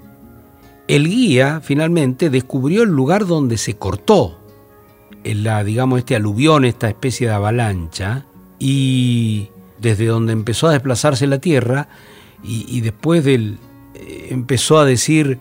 El 0.92 1.08
guía 1.08 1.62
finalmente 1.64 2.28
descubrió 2.28 2.82
el 2.82 2.90
lugar 2.90 3.24
donde 3.24 3.56
se 3.56 3.78
cortó 3.78 4.38
en 5.24 5.42
la, 5.42 5.64
digamos, 5.64 6.00
este 6.00 6.16
aluvión, 6.16 6.66
esta 6.66 6.86
especie 6.86 7.28
de 7.28 7.32
avalancha, 7.32 8.26
y 8.58 9.48
desde 9.80 10.04
donde 10.04 10.34
empezó 10.34 10.68
a 10.68 10.72
desplazarse 10.72 11.26
la 11.26 11.38
tierra, 11.38 11.88
y, 12.44 12.82
después 12.82 13.24
del, 13.24 13.56
eh, 13.94 14.26
empezó 14.32 14.80
a 14.80 14.84
decir, 14.84 15.38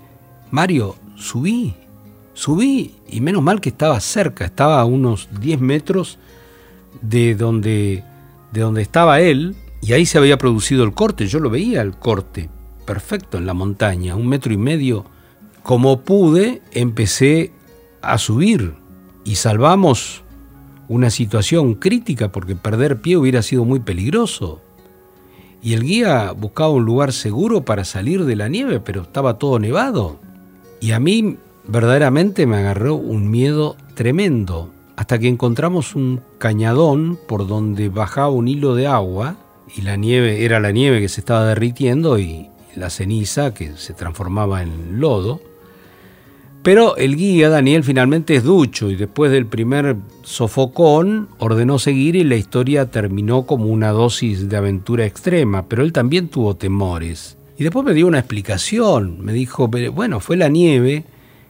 Mario, 0.52 0.96
subí, 1.18 1.76
subí, 2.34 2.96
y 3.10 3.20
menos 3.20 3.44
mal 3.44 3.60
que 3.60 3.68
estaba 3.68 4.00
cerca, 4.00 4.46
estaba 4.46 4.80
a 4.80 4.86
unos 4.86 5.28
10 5.42 5.60
metros 5.60 6.18
de 7.02 7.36
donde, 7.36 8.06
de 8.54 8.62
donde 8.62 8.84
estaba 8.84 9.20
él, 9.20 9.58
y 9.82 9.92
ahí 9.92 10.06
se 10.06 10.18
había 10.18 10.38
producido 10.38 10.86
el 10.86 10.94
corte, 10.94 11.28
yo 11.28 11.40
lo 11.40 11.50
veía 11.50 11.82
el 11.82 11.92
corte, 11.92 12.50
perfecto, 12.86 13.38
en 13.38 13.46
la 13.46 13.54
montaña, 13.54 14.16
un 14.16 14.30
metro 14.30 14.54
y 14.54 14.58
medio. 14.58 15.11
Como 15.64 16.02
pude, 16.02 16.62
empecé 16.72 17.52
a 18.02 18.18
subir 18.18 18.74
y 19.24 19.36
salvamos 19.36 20.24
una 20.88 21.10
situación 21.10 21.76
crítica 21.76 22.32
porque 22.32 22.56
perder 22.56 23.02
pie 23.02 23.18
hubiera 23.18 23.42
sido 23.42 23.64
muy 23.64 23.80
peligroso. 23.80 24.62
Y 25.62 25.74
el 25.74 25.84
guía 25.84 26.32
buscaba 26.32 26.70
un 26.70 26.86
lugar 26.86 27.14
seguro 27.14 27.64
para 27.64 27.86
salir 27.86 28.26
de 28.26 28.36
la 28.36 28.50
nieve, 28.50 28.80
pero 28.80 29.04
estaba 29.04 29.38
todo 29.38 29.60
nevado. 29.60 30.20
Y 30.80 30.92
a 30.92 31.00
mí 31.00 31.38
verdaderamente 31.68 32.48
me 32.48 32.58
agarró 32.58 32.96
un 32.96 33.30
miedo 33.30 33.78
tremendo 33.94 34.72
hasta 34.96 35.20
que 35.20 35.28
encontramos 35.28 35.96
un 35.96 36.22
cañadón 36.38 37.18
por 37.28 37.48
donde 37.48 37.90
bajaba 37.90 38.30
un 38.30 38.48
hilo 38.48 38.76
de 38.76 38.88
agua 38.88 39.38
y 39.76 39.82
la 39.82 39.96
nieve 39.96 40.44
era 40.44 40.60
la 40.60 40.72
nieve 40.72 41.00
que 41.00 41.10
se 41.10 41.22
estaba 41.22 41.46
derritiendo 41.46 42.20
y 42.20 42.50
la 42.76 42.90
ceniza 42.90 43.54
que 43.54 43.78
se 43.78 43.94
transformaba 43.94 44.62
en 44.62 45.00
lodo. 45.00 45.42
Pero 46.64 46.96
el 46.96 47.16
guía, 47.16 47.50
Daniel, 47.50 47.84
finalmente 47.84 48.36
es 48.36 48.44
ducho 48.44 48.92
y 48.92 48.96
después 48.96 49.32
del 49.32 49.48
primer 49.48 49.96
sofocón 50.22 51.28
ordenó 51.40 51.80
seguir 51.80 52.16
y 52.16 52.24
la 52.24 52.36
historia 52.36 52.92
terminó 52.92 53.48
como 53.48 53.66
una 53.66 53.90
dosis 53.90 54.48
de 54.48 54.58
aventura 54.58 55.06
extrema, 55.06 55.68
pero 55.68 55.82
él 55.82 55.92
también 55.92 56.28
tuvo 56.28 56.56
temores. 56.56 57.38
Y 57.58 57.64
después 57.64 57.84
me 57.84 57.96
dio 57.96 58.06
una 58.06 58.20
explicación, 58.20 59.24
me 59.26 59.34
dijo, 59.34 59.70
bueno, 59.70 60.20
fue 60.20 60.38
la 60.38 60.50
nieve 60.50 61.06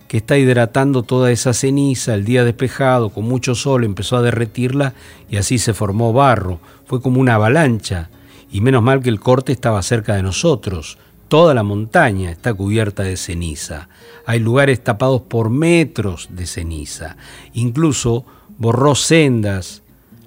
que 0.07 0.17
está 0.17 0.37
hidratando 0.37 1.03
toda 1.03 1.31
esa 1.31 1.53
ceniza, 1.53 2.15
el 2.15 2.23
día 2.23 2.45
despejado, 2.45 3.09
con 3.09 3.25
mucho 3.25 3.53
sol, 3.53 3.83
empezó 3.83 4.15
a 4.17 4.21
derretirla 4.21 4.93
y 5.29 5.37
así 5.37 5.57
se 5.57 5.73
formó 5.73 6.13
barro, 6.13 6.59
fue 6.85 7.01
como 7.01 7.19
una 7.19 7.35
avalancha, 7.35 8.09
y 8.49 8.61
menos 8.61 8.83
mal 8.83 9.01
que 9.01 9.09
el 9.09 9.19
corte 9.19 9.51
estaba 9.51 9.81
cerca 9.81 10.15
de 10.15 10.23
nosotros, 10.23 10.97
Toda 11.31 11.53
la 11.53 11.63
montaña 11.63 12.29
está 12.29 12.53
cubierta 12.53 13.03
de 13.03 13.15
ceniza. 13.15 13.87
Hay 14.25 14.39
lugares 14.39 14.83
tapados 14.83 15.21
por 15.21 15.49
metros 15.49 16.27
de 16.31 16.45
ceniza. 16.45 17.15
Incluso 17.53 18.25
borró 18.57 18.95
sendas. 18.95 19.81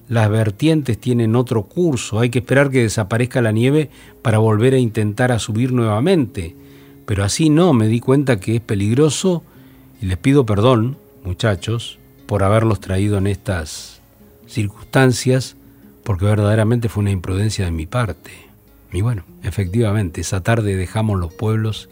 Las 0.09 0.31
vertientes 0.31 0.99
tienen 0.99 1.37
otro 1.37 1.65
curso. 1.65 2.21
Hay 2.21 2.31
que 2.31 2.39
esperar 2.39 2.71
que 2.71 2.85
desaparezca 2.85 3.43
la 3.43 3.53
nieve 3.53 3.91
para 4.23 4.39
volver 4.39 4.73
a 4.73 4.79
intentar 4.79 5.31
a 5.31 5.39
subir 5.39 5.75
nuevamente. 5.75 6.57
Pero 7.05 7.23
así 7.23 7.51
no, 7.51 7.75
me 7.75 7.87
di 7.87 8.01
cuenta 8.01 8.41
que 8.41 8.57
es 8.57 8.63
peligroso 8.63 9.43
y 10.01 10.07
les 10.07 10.17
pido 10.17 10.47
perdón, 10.47 10.97
muchachos, 11.23 11.99
por 12.25 12.43
haberlos 12.43 12.81
traído 12.81 13.19
en 13.19 13.27
estas 13.27 14.01
circunstancias, 14.47 15.55
porque 16.03 16.25
verdaderamente 16.25 16.89
fue 16.89 17.03
una 17.03 17.11
imprudencia 17.11 17.67
de 17.67 17.73
mi 17.73 17.85
parte. 17.85 18.54
Y 18.95 19.01
bueno, 19.01 19.25
efectivamente, 19.43 20.21
esa 20.21 20.43
tarde 20.43 20.77
dejamos 20.77 21.19
los 21.19 21.33
pueblos 21.33 21.89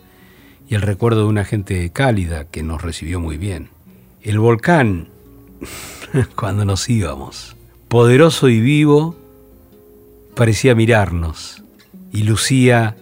y 0.69 0.77
el 0.77 0.83
recuerdo 0.83 1.23
de 1.23 1.27
una 1.27 1.45
gente 1.45 1.91
cálida 1.91 2.45
que 2.47 2.63
nos 2.63 2.81
recibió 2.81 3.21
muy 3.21 3.37
bien. 3.37 3.71
El 4.23 4.39
volcán, 4.39 5.09
cuando 6.37 6.65
nos 6.65 6.89
íbamos, 6.89 7.57
poderoso 7.89 8.49
y 8.49 8.61
vivo, 8.61 9.17
parecía 10.35 10.75
mirarnos 10.75 11.63
y 12.13 12.23
lucía, 12.23 12.97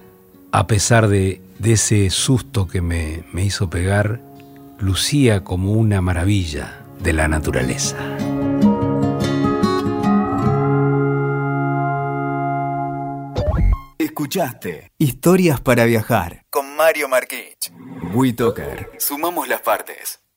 a 0.51 0.67
pesar 0.67 1.09
de, 1.09 1.43
ese 1.63 2.09
susto 2.09 2.67
que 2.67 2.81
me, 2.81 3.25
me 3.33 3.45
hizo 3.45 3.69
pegar, 3.69 4.23
lucía 4.79 5.45
como 5.45 5.73
una 5.73 6.01
maravilla 6.01 6.81
de 7.03 7.13
la 7.13 7.29
naturaleza. 7.29 7.97
Escuchaste 14.21 14.93
Historias 14.99 15.63
para 15.63 15.87
viajar 15.87 16.45
con 16.51 16.77
Mario 16.77 17.09
Marquich. 17.09 17.73
WeToker. 18.13 18.91
Sumamos 18.99 19.49
las 19.49 19.63
partes. 19.63 20.21